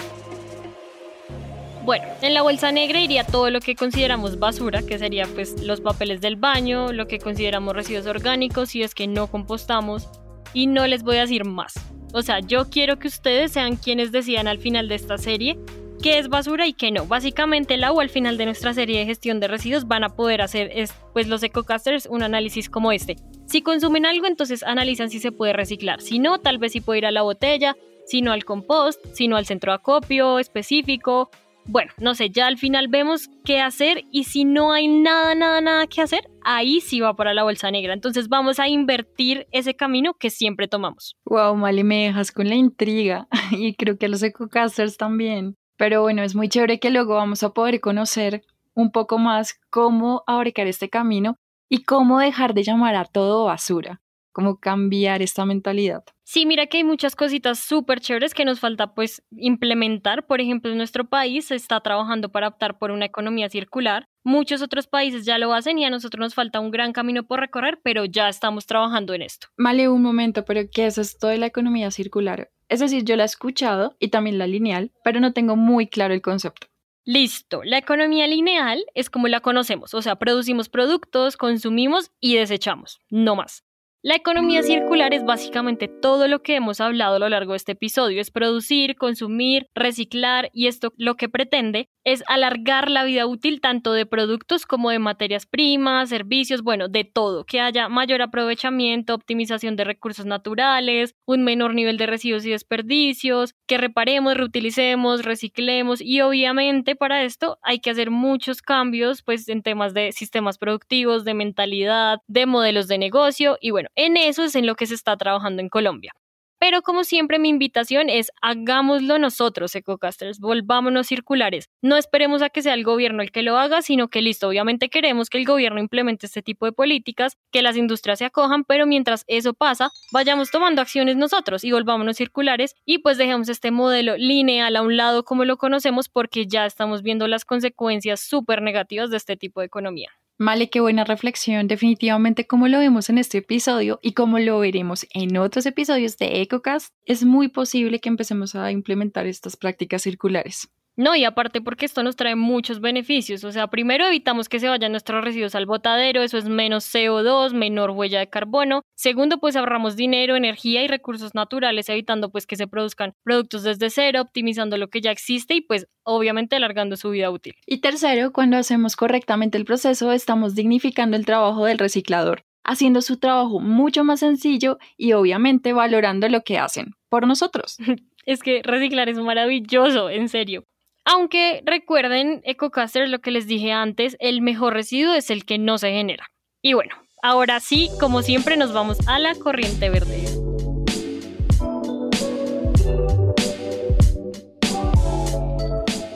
Bueno, 1.85 2.05
en 2.21 2.35
la 2.35 2.43
bolsa 2.43 2.73
negra 2.73 3.01
iría 3.01 3.25
todo 3.25 3.49
lo 3.49 3.61
que 3.61 3.77
consideramos 3.77 4.41
basura, 4.41 4.83
que 4.83 4.99
sería 4.99 5.27
pues 5.27 5.63
los 5.63 5.81
papeles 5.81 6.21
del 6.21 6.35
baño, 6.35 6.93
lo 6.93 7.07
que 7.07 7.21
consideramos 7.21 7.75
residuos 7.75 8.07
orgánicos 8.07 8.71
si 8.71 8.83
es 8.83 8.93
que 8.93 9.07
no 9.07 9.29
compostamos 9.29 10.09
y 10.53 10.67
no 10.67 10.87
les 10.89 11.05
voy 11.05 11.19
a 11.19 11.21
decir 11.21 11.45
más. 11.45 11.75
O 12.13 12.23
sea, 12.23 12.41
yo 12.41 12.71
quiero 12.71 12.99
que 12.99 13.07
ustedes 13.07 13.53
sean 13.53 13.77
quienes 13.77 14.11
decidan 14.11 14.49
al 14.49 14.59
final 14.59 14.89
de 14.89 14.97
esta 14.97 15.17
serie 15.17 15.59
qué 16.03 16.19
es 16.19 16.29
basura 16.29 16.67
y 16.67 16.73
qué 16.73 16.91
no. 16.91 17.07
Básicamente 17.07 17.75
el 17.75 17.85
agua 17.85 18.03
al 18.03 18.11
final 18.11 18.37
de 18.39 18.47
nuestra 18.47 18.75
serie 18.75 18.99
de 18.99 19.07
gestión 19.07 19.41
de 19.41 19.49
residuos 19.49 19.87
van 19.87 20.05
a 20.05 20.11
poder 20.11 20.43
hacer 20.43 20.73
pues 21.13 21.29
los 21.29 21.43
ecocasters 21.43 22.07
un 22.07 22.23
análisis 22.23 22.69
como 22.69 22.93
este. 22.93 23.17
Si 23.47 23.63
consumen 23.63 24.07
algo, 24.07 24.27
entonces 24.27 24.63
analizan 24.63 25.11
si 25.11 25.21
se 25.21 25.33
puede 25.33 25.53
reciclar. 25.53 26.01
Si 26.01 26.19
no, 26.19 26.39
tal 26.39 26.59
vez 26.59 26.73
si 26.73 26.81
puede 26.81 26.99
ir 26.99 27.07
a 27.07 27.11
la 27.11 27.23
botella, 27.23 27.77
si 28.07 28.23
no 28.23 28.33
al 28.33 28.45
compost, 28.45 29.05
si 29.13 29.29
no 29.29 29.37
al 29.37 29.47
centro 29.47 29.73
de 29.73 29.77
acopio 29.77 30.39
específico 30.39 31.31
bueno, 31.69 31.93
no 31.99 32.15
sé, 32.15 32.31
ya 32.31 32.47
al 32.47 32.59
final 32.59 32.89
vemos 32.89 33.29
qué 33.45 33.61
hacer 33.61 34.05
y 34.13 34.25
si 34.25 34.45
no 34.45 34.73
hay 34.73 34.89
nada, 34.89 35.35
nada, 35.35 35.61
nada 35.61 35.87
que 35.87 36.01
hacer, 36.01 36.31
ahí 36.45 36.81
sí 36.81 37.01
va 37.01 37.15
para 37.17 37.35
la 37.35 37.43
bolsa 37.43 37.71
negra. 37.71 37.93
Entonces 37.93 38.29
vamos 38.29 38.61
a 38.61 38.69
invertir 38.69 39.47
ese 39.51 39.75
camino 39.75 40.15
que 40.15 40.31
siempre 40.31 40.69
tomamos. 40.69 41.17
Wow, 41.25 41.57
Mali, 41.57 41.83
me 41.83 42.05
dejas 42.05 42.31
con 42.31 42.49
la 42.49 42.55
intriga 42.55 43.27
y 43.51 43.75
creo 43.75 43.99
que 43.99 44.09
los 44.09 44.23
ecocasters 44.23 44.97
también. 44.97 45.57
Pero 45.77 46.03
bueno, 46.03 46.23
es 46.23 46.35
muy 46.35 46.49
chévere 46.49 46.79
que 46.81 46.91
luego 46.91 47.15
vamos 47.15 47.43
a 47.43 47.51
poder 47.51 47.81
conocer 47.81 48.43
un 48.75 48.91
poco 48.93 49.19
más 49.19 49.59
cómo 49.71 50.23
abarcar 50.27 50.67
este 50.67 50.89
camino 50.89 51.37
y 51.69 51.85
cómo 51.85 52.19
dejar 52.21 52.55
de 52.55 52.63
llamar 52.63 52.95
a 52.95 53.05
todo 53.05 53.45
basura 53.45 54.01
cómo 54.37 54.61
cambiar 54.61 55.23
esta 55.23 55.47
mentalidad. 55.47 56.05
Sí, 56.23 56.45
mira 56.45 56.67
que 56.67 56.77
hay 56.77 56.85
muchas 56.85 57.17
cositas 57.17 57.59
súper 57.59 58.01
chéveres 58.01 58.35
que 58.35 58.45
nos 58.45 58.61
falta 58.61 58.93
pues 58.93 59.23
implementar. 59.31 60.27
Por 60.27 60.43
ejemplo, 60.43 60.71
en 60.71 60.77
nuestro 60.77 61.09
país 61.09 61.47
se 61.47 61.55
está 61.55 61.81
trabajando 61.81 62.29
para 62.29 62.49
optar 62.49 62.77
por 62.77 62.91
una 62.91 63.07
economía 63.07 63.49
circular. 63.49 64.05
Muchos 64.25 64.61
otros 64.61 64.89
países 64.89 65.25
ya 65.25 65.39
lo 65.39 65.55
hacen 65.55 65.79
y 65.79 65.87
a 65.87 65.91
nosotros 65.91 66.21
nos 66.21 66.35
falta 66.35 66.61
un 66.61 66.71
gran 66.71 66.93
camino 66.93 67.23
por 67.23 67.41
recorrer, 67.41 67.81
pero 67.83 68.05
ya 68.05 68.29
estamos 68.29 68.67
trabajando 68.67 69.15
en 69.15 69.23
esto. 69.23 69.49
Vale, 69.57 69.89
un 69.89 70.03
momento, 70.03 70.45
pero 70.45 70.69
¿qué 70.71 70.85
es 70.85 70.99
esto 70.99 71.29
de 71.29 71.39
la 71.39 71.47
economía 71.47 71.91
circular? 71.91 72.51
Es 72.69 72.81
decir, 72.81 73.05
yo 73.05 73.17
la 73.17 73.23
he 73.23 73.27
escuchado 73.27 73.97
y 73.99 74.09
también 74.09 74.39
la 74.39 74.47
lineal, 74.47 74.93
pero 75.05 75.21
no 75.21 75.33
tengo 75.33 75.57
muy 75.57 75.87
claro 75.87 76.15
el 76.15 76.23
concepto. 76.23 76.67
Listo, 77.05 77.63
la 77.63 77.79
economía 77.79 78.27
lineal 78.27 78.85
es 78.95 79.11
como 79.11 79.29
la 79.29 79.41
conocemos, 79.41 79.95
o 79.95 80.03
sea, 80.03 80.17
producimos 80.17 80.69
productos, 80.69 81.37
consumimos 81.37 82.11
y 82.21 82.35
desechamos, 82.35 83.01
no 83.11 83.37
más. 83.37 83.63
La 84.03 84.15
economía 84.15 84.63
circular 84.63 85.13
es 85.15 85.25
básicamente 85.25 85.89
todo 85.89 86.29
lo 86.29 86.41
que 86.41 86.55
hemos 86.55 86.81
hablado 86.81 87.17
a 87.17 87.19
lo 87.19 87.29
largo 87.29 87.53
de 87.53 87.57
este 87.57 87.73
episodio, 87.73 88.21
es 88.21 88.31
producir, 88.31 88.95
consumir, 88.95 89.67
reciclar 89.75 90.49
y 90.53 90.69
esto 90.69 90.93
lo 90.97 91.17
que 91.17 91.29
pretende 91.29 91.89
es 92.05 92.23
alargar 92.29 92.89
la 92.89 93.03
vida 93.03 93.27
útil 93.27 93.61
tanto 93.61 93.93
de 93.93 94.07
productos 94.07 94.65
como 94.65 94.91
de 94.91 95.01
materias 95.01 95.45
primas, 95.45 96.09
servicios, 96.09 96.63
bueno, 96.63 96.87
de 96.87 97.03
todo, 97.03 97.45
que 97.45 97.61
haya 97.61 97.89
mayor 97.89 98.23
aprovechamiento, 98.23 99.13
optimización 99.13 99.75
de 99.75 99.83
recursos 99.83 100.25
naturales, 100.25 101.17
un 101.27 101.43
menor 101.43 101.75
nivel 101.75 101.99
de 101.99 102.07
residuos 102.07 102.47
y 102.47 102.51
desperdicios, 102.51 103.55
que 103.67 103.77
reparemos, 103.77 104.37
reutilicemos, 104.37 105.25
reciclemos. 105.25 106.01
Y 106.01 106.21
obviamente 106.21 106.95
para 106.95 107.25
esto 107.25 107.59
hay 107.61 107.81
que 107.81 107.91
hacer 107.91 108.13
muchos 108.13 108.63
cambios 108.63 109.23
pues 109.23 109.49
en 109.49 109.65
temas 109.65 109.93
de 109.93 110.13
sistemas 110.13 110.59
productivos, 110.59 111.25
de 111.25 111.35
mentalidad, 111.35 112.21
de 112.29 112.47
modelos 112.47 112.87
de 112.87 112.99
negocio 112.99 113.59
y 113.61 113.73
bueno, 113.73 113.86
en 113.95 114.17
eso 114.17 114.45
es 114.45 114.55
en 114.55 114.67
lo 114.67 114.75
que 114.75 114.87
se 114.87 114.95
está 114.95 115.17
trabajando 115.17 115.63
en 115.63 115.69
Colombia. 115.69 116.13
Pero 116.59 116.81
como 116.81 117.05
siempre 117.05 117.39
mi 117.39 117.51
invitación 117.51 118.09
es 118.09 118.31
hagámoslo 118.41 119.19
nosotros, 119.19 119.75
ecocasters, 119.75 120.41
volvámonos 120.41 121.07
circulares. 121.07 121.69
No 121.83 121.99
esperemos 121.99 122.41
a 122.41 122.49
que 122.49 122.63
sea 122.63 122.73
el 122.73 122.83
gobierno 122.83 123.23
el 123.23 123.31
que 123.31 123.43
lo 123.43 123.59
haga, 123.59 123.83
sino 123.83 124.09
que 124.09 124.23
listo, 124.23 124.49
obviamente 124.49 124.89
queremos 124.89 125.29
que 125.29 125.37
el 125.37 125.45
gobierno 125.45 125.81
implemente 125.81 126.27
este 126.27 126.43
tipo 126.43 126.65
de 126.65 126.73
políticas, 126.73 127.37
que 127.53 127.61
las 127.61 127.77
industrias 127.77 128.19
se 128.19 128.25
acojan, 128.25 128.65
pero 128.65 128.87
mientras 128.87 129.25
eso 129.27 129.53
pasa, 129.53 129.91
vayamos 130.13 130.51
tomando 130.51 130.81
acciones 130.81 131.17
nosotros 131.17 131.63
y 131.63 131.73
volvámonos 131.73 132.17
circulares 132.17 132.75
y 132.87 132.99
pues 132.99 133.19
dejemos 133.19 133.51
este 133.51 133.71
modelo 133.71 134.17
lineal 134.17 134.77
a 134.77 134.83
un 134.83 134.97
lado 134.97 135.25
como 135.25 135.45
lo 135.45 135.59
conocemos 135.59 136.09
porque 136.09 136.47
ya 136.47 136.65
estamos 136.65 137.03
viendo 137.03 137.29
las 137.29 137.45
consecuencias 137.45 138.21
súper 138.21 138.63
negativas 138.63 139.11
de 139.11 139.19
este 139.19 139.37
tipo 139.37 139.61
de 139.61 139.67
economía. 139.67 140.11
Vale, 140.39 140.69
qué 140.69 140.81
buena 140.81 141.05
reflexión. 141.05 141.67
Definitivamente, 141.67 142.47
como 142.47 142.69
lo 142.69 142.79
vemos 142.79 143.09
en 143.09 143.17
este 143.17 143.39
episodio 143.39 143.99
y 144.03 144.13
como 144.13 144.39
lo 144.39 144.59
veremos 144.59 145.07
en 145.15 145.39
otros 145.39 145.65
episodios 145.65 146.19
de 146.19 146.43
EcoCast, 146.43 146.95
es 147.07 147.25
muy 147.25 147.49
posible 147.49 148.01
que 148.01 148.11
empecemos 148.11 148.55
a 148.55 148.71
implementar 148.71 149.27
estas 149.27 149.57
prácticas 149.57 150.03
circulares. 150.03 150.69
No, 150.97 151.15
y 151.15 151.25
aparte 151.25 151.61
porque 151.61 151.85
esto 151.85 152.03
nos 152.03 152.17
trae 152.17 152.37
muchos 152.37 152.81
beneficios. 152.81 153.45
O 153.45 153.53
sea, 153.53 153.67
primero 153.69 154.07
evitamos 154.07 154.49
que 154.49 154.59
se 154.59 154.69
vayan 154.69 154.93
nuestros 154.93 155.23
residuos 155.23 155.55
al 155.55 155.67
botadero, 155.67 156.23
eso 156.23 156.39
es 156.39 156.49
menos 156.49 156.85
CO2, 156.93 157.53
menor 157.53 157.91
huella 157.91 158.19
de 158.19 158.31
carbono. 158.31 158.83
Segundo, 158.95 159.39
pues 159.39 159.57
ahorramos 159.57 159.97
dinero, 159.97 160.37
energía 160.37 160.83
y 160.83 160.89
recursos 160.89 161.35
naturales, 161.35 161.91
evitando 161.91 162.31
pues 162.31 162.47
que 162.47 162.57
se 162.57 162.67
produzcan 162.67 163.13
productos 163.23 163.63
desde 163.63 163.91
cero, 163.91 164.23
optimizando 164.23 164.79
lo 164.79 164.89
que 164.89 165.03
ya 165.03 165.11
existe 165.11 165.55
y 165.55 165.61
pues 165.61 165.87
obviamente 166.03 166.57
alargando 166.57 166.97
su 166.97 167.11
vida 167.11 167.31
útil. 167.31 167.55
Y 167.67 167.79
tercero, 167.79 168.33
cuando 168.33 168.57
hacemos 168.57 168.97
correctamente 168.97 169.59
el 169.59 169.67
proceso, 169.67 170.13
estamos 170.13 170.55
dignificando 170.55 171.17
el 171.17 171.27
trabajo 171.27 171.67
del 171.67 171.79
reciclador 171.79 172.45
haciendo 172.69 173.01
su 173.01 173.19
trabajo 173.19 173.61
mucho 173.61 174.03
más 174.03 174.21
sencillo 174.21 174.79
y 174.97 175.13
obviamente 175.13 175.73
valorando 175.73 176.29
lo 176.29 176.43
que 176.43 176.59
hacen 176.59 176.95
por 177.09 177.27
nosotros. 177.27 177.77
Es 178.27 178.43
que 178.43 178.61
reciclar 178.65 179.09
es 179.09 179.21
maravilloso, 179.21 180.11
en 180.11 180.29
serio. 180.29 180.65
Aunque 181.09 181.63
recuerden, 181.65 182.41
EcoCaster, 182.43 183.09
lo 183.09 183.21
que 183.21 183.31
les 183.31 183.47
dije 183.47 183.71
antes, 183.71 184.17
el 184.19 184.43
mejor 184.43 184.75
residuo 184.75 185.15
es 185.15 185.31
el 185.31 185.45
que 185.45 185.57
no 185.57 185.79
se 185.79 185.93
genera. 185.93 186.33
Y 186.63 186.73
bueno, 186.73 186.97
ahora 187.23 187.61
sí, 187.61 187.91
como 188.01 188.23
siempre, 188.23 188.57
nos 188.57 188.73
vamos 188.73 188.99
a 189.07 189.21
la 189.21 189.37
corriente 189.37 189.89
verde. 189.89 190.25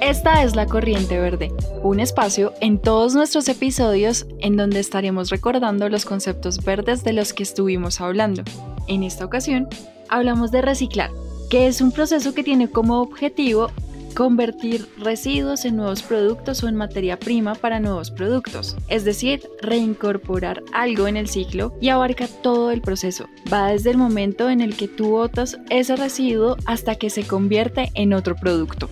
Esta 0.01 0.43
es 0.43 0.57
la 0.57 0.67
Corriente 0.67 1.21
Verde, 1.21 1.53
un 1.85 2.01
espacio 2.01 2.53
en 2.61 2.81
todos 2.81 3.15
nuestros 3.15 3.49
episodios 3.49 4.27
en 4.41 4.57
donde 4.57 4.81
estaremos 4.81 5.31
recordando 5.31 5.89
los 5.89 6.05
conceptos 6.05 6.65
verdes 6.65 7.05
de 7.05 7.13
los 7.13 7.33
que 7.33 7.45
estuvimos 7.45 8.01
hablando. 8.01 8.43
En 8.89 9.05
esta 9.05 9.25
ocasión, 9.25 9.69
hablamos 10.09 10.51
de 10.51 10.63
reciclar, 10.63 11.11
que 11.49 11.69
es 11.69 11.81
un 11.81 11.93
proceso 11.93 12.35
que 12.35 12.43
tiene 12.43 12.69
como 12.69 13.01
objetivo 13.01 13.71
convertir 14.15 14.87
residuos 14.99 15.65
en 15.65 15.77
nuevos 15.77 16.03
productos 16.03 16.63
o 16.63 16.69
en 16.69 16.77
materia 16.77 17.19
prima 17.19 17.55
para 17.55 17.81
nuevos 17.81 18.11
productos, 18.11 18.77
es 18.89 19.05
decir, 19.05 19.43
reincorporar 19.63 20.63
algo 20.73 21.07
en 21.07 21.17
el 21.17 21.29
ciclo 21.29 21.73
y 21.81 21.89
abarca 21.89 22.29
todo 22.43 22.71
el 22.71 22.81
proceso. 22.81 23.27
Va 23.53 23.69
desde 23.69 23.91
el 23.91 23.99
momento 23.99 24.51
en 24.51 24.61
el 24.61 24.77
que 24.77 24.89
tú 24.89 25.11
botas 25.11 25.59
ese 25.71 25.97
residuo 25.97 26.57
hasta 26.67 26.95
que 26.95 27.11
se 27.11 27.27
convierte 27.27 27.91
en 27.95 28.13
otro 28.13 28.37
producto. 28.37 28.89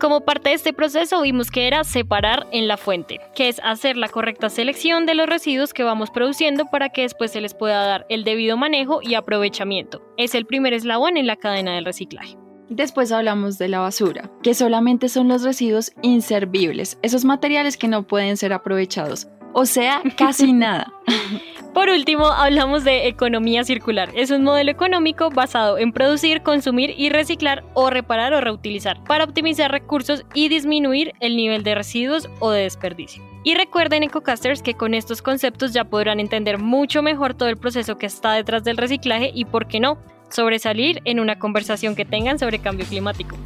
Como 0.00 0.22
parte 0.22 0.48
de 0.48 0.54
este 0.54 0.72
proceso 0.72 1.20
vimos 1.20 1.50
que 1.50 1.66
era 1.66 1.84
separar 1.84 2.46
en 2.52 2.68
la 2.68 2.78
fuente, 2.78 3.20
que 3.34 3.50
es 3.50 3.60
hacer 3.62 3.98
la 3.98 4.08
correcta 4.08 4.48
selección 4.48 5.04
de 5.04 5.14
los 5.14 5.26
residuos 5.26 5.74
que 5.74 5.82
vamos 5.82 6.10
produciendo 6.10 6.70
para 6.70 6.88
que 6.88 7.02
después 7.02 7.32
se 7.32 7.42
les 7.42 7.52
pueda 7.52 7.84
dar 7.84 8.06
el 8.08 8.24
debido 8.24 8.56
manejo 8.56 9.00
y 9.02 9.12
aprovechamiento. 9.12 10.00
Es 10.16 10.34
el 10.34 10.46
primer 10.46 10.72
eslabón 10.72 11.18
en 11.18 11.26
la 11.26 11.36
cadena 11.36 11.74
del 11.74 11.84
reciclaje. 11.84 12.38
Después 12.70 13.10
hablamos 13.10 13.58
de 13.58 13.66
la 13.66 13.80
basura, 13.80 14.30
que 14.44 14.54
solamente 14.54 15.08
son 15.08 15.26
los 15.26 15.42
residuos 15.42 15.90
inservibles, 16.02 16.98
esos 17.02 17.24
materiales 17.24 17.76
que 17.76 17.88
no 17.88 18.04
pueden 18.04 18.36
ser 18.36 18.52
aprovechados, 18.52 19.26
o 19.52 19.66
sea, 19.66 20.00
casi 20.16 20.52
nada. 20.52 20.92
Por 21.74 21.88
último, 21.88 22.26
hablamos 22.26 22.84
de 22.84 23.08
economía 23.08 23.64
circular. 23.64 24.10
Es 24.14 24.30
un 24.30 24.44
modelo 24.44 24.70
económico 24.70 25.30
basado 25.30 25.78
en 25.78 25.92
producir, 25.92 26.42
consumir 26.42 26.94
y 26.96 27.10
reciclar 27.10 27.64
o 27.74 27.90
reparar 27.90 28.34
o 28.34 28.40
reutilizar 28.40 29.02
para 29.02 29.24
optimizar 29.24 29.72
recursos 29.72 30.24
y 30.32 30.48
disminuir 30.48 31.12
el 31.18 31.36
nivel 31.36 31.64
de 31.64 31.74
residuos 31.74 32.28
o 32.38 32.52
de 32.52 32.62
desperdicio. 32.62 33.20
Y 33.42 33.54
recuerden, 33.56 34.04
EcoCasters, 34.04 34.62
que 34.62 34.74
con 34.74 34.94
estos 34.94 35.22
conceptos 35.22 35.72
ya 35.72 35.84
podrán 35.84 36.20
entender 36.20 36.58
mucho 36.58 37.02
mejor 37.02 37.34
todo 37.34 37.48
el 37.48 37.56
proceso 37.56 37.98
que 37.98 38.06
está 38.06 38.34
detrás 38.34 38.62
del 38.62 38.76
reciclaje 38.76 39.32
y, 39.34 39.44
por 39.44 39.66
qué 39.66 39.80
no, 39.80 39.98
sobresalir 40.30 41.00
en 41.04 41.20
una 41.20 41.38
conversación 41.38 41.94
que 41.94 42.04
tengan 42.04 42.38
sobre 42.38 42.58
cambio 42.58 42.86
climático. 42.86 43.36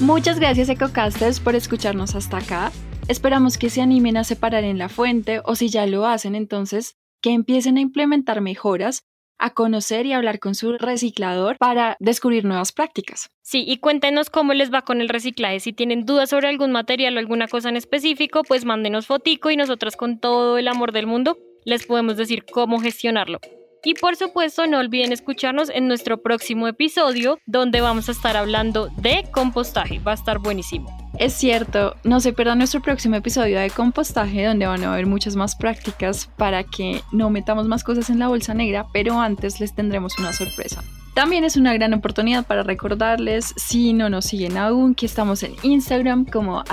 Muchas 0.00 0.40
gracias 0.40 0.68
EcoCasters 0.68 1.40
por 1.40 1.54
escucharnos 1.54 2.14
hasta 2.14 2.38
acá. 2.38 2.72
Esperamos 3.06 3.58
que 3.58 3.70
se 3.70 3.80
animen 3.80 4.16
a 4.16 4.24
separar 4.24 4.64
en 4.64 4.78
la 4.78 4.88
fuente 4.88 5.40
o 5.44 5.54
si 5.54 5.68
ya 5.68 5.86
lo 5.86 6.06
hacen 6.06 6.34
entonces, 6.34 6.96
que 7.22 7.30
empiecen 7.30 7.76
a 7.76 7.80
implementar 7.80 8.40
mejoras, 8.40 9.04
a 9.38 9.50
conocer 9.50 10.06
y 10.06 10.12
hablar 10.12 10.40
con 10.40 10.54
su 10.54 10.72
reciclador 10.78 11.58
para 11.58 11.96
descubrir 12.00 12.44
nuevas 12.44 12.72
prácticas. 12.72 13.30
Sí, 13.42 13.64
y 13.66 13.78
cuéntenos 13.78 14.30
cómo 14.30 14.52
les 14.52 14.72
va 14.72 14.82
con 14.82 15.00
el 15.00 15.08
reciclaje. 15.08 15.60
Si 15.60 15.72
tienen 15.72 16.06
dudas 16.06 16.30
sobre 16.30 16.48
algún 16.48 16.72
material 16.72 17.16
o 17.16 17.20
alguna 17.20 17.46
cosa 17.46 17.68
en 17.68 17.76
específico, 17.76 18.42
pues 18.42 18.64
mándenos 18.64 19.06
fotico 19.06 19.50
y 19.50 19.56
nosotros 19.56 19.96
con 19.96 20.18
todo 20.18 20.58
el 20.58 20.68
amor 20.68 20.92
del 20.92 21.06
mundo 21.06 21.38
les 21.64 21.86
podemos 21.86 22.16
decir 22.16 22.44
cómo 22.44 22.80
gestionarlo. 22.80 23.40
Y 23.86 23.94
por 23.94 24.16
supuesto, 24.16 24.66
no 24.66 24.78
olviden 24.78 25.12
escucharnos 25.12 25.68
en 25.68 25.88
nuestro 25.88 26.22
próximo 26.22 26.66
episodio, 26.68 27.38
donde 27.44 27.82
vamos 27.82 28.08
a 28.08 28.12
estar 28.12 28.34
hablando 28.34 28.88
de 28.96 29.24
compostaje. 29.30 29.98
Va 29.98 30.12
a 30.12 30.14
estar 30.14 30.38
buenísimo. 30.38 30.88
Es 31.18 31.34
cierto, 31.34 31.94
no 32.02 32.18
se 32.20 32.32
pierdan 32.32 32.58
nuestro 32.58 32.80
próximo 32.80 33.16
episodio 33.16 33.60
de 33.60 33.70
compostaje, 33.70 34.46
donde 34.46 34.66
van 34.66 34.82
a 34.84 34.92
haber 34.92 35.06
muchas 35.06 35.36
más 35.36 35.54
prácticas 35.54 36.30
para 36.38 36.64
que 36.64 37.02
no 37.12 37.28
metamos 37.28 37.68
más 37.68 37.84
cosas 37.84 38.08
en 38.08 38.18
la 38.18 38.28
bolsa 38.28 38.54
negra, 38.54 38.86
pero 38.92 39.20
antes 39.20 39.60
les 39.60 39.74
tendremos 39.74 40.18
una 40.18 40.32
sorpresa. 40.32 40.82
También 41.14 41.44
es 41.44 41.56
una 41.56 41.72
gran 41.72 41.94
oportunidad 41.94 42.44
para 42.44 42.64
recordarles, 42.64 43.54
si 43.56 43.92
no 43.92 44.10
nos 44.10 44.24
siguen 44.24 44.58
aún, 44.58 44.96
que 44.96 45.06
estamos 45.06 45.44
en 45.44 45.54
Instagram 45.62 46.24
como 46.24 46.64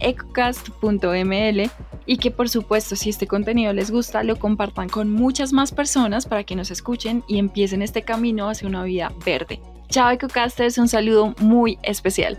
ecocast.ml 0.00 1.70
y 2.04 2.18
que 2.18 2.30
por 2.30 2.50
supuesto 2.50 2.94
si 2.94 3.08
este 3.08 3.26
contenido 3.26 3.72
les 3.72 3.90
gusta 3.90 4.22
lo 4.22 4.36
compartan 4.36 4.90
con 4.90 5.10
muchas 5.10 5.54
más 5.54 5.72
personas 5.72 6.26
para 6.26 6.44
que 6.44 6.56
nos 6.56 6.70
escuchen 6.70 7.24
y 7.26 7.38
empiecen 7.38 7.80
este 7.80 8.02
camino 8.02 8.50
hacia 8.50 8.68
una 8.68 8.84
vida 8.84 9.12
verde. 9.24 9.60
Chao 9.88 10.10
Ecocasters, 10.10 10.76
un 10.76 10.88
saludo 10.88 11.34
muy 11.40 11.78
especial. 11.82 12.38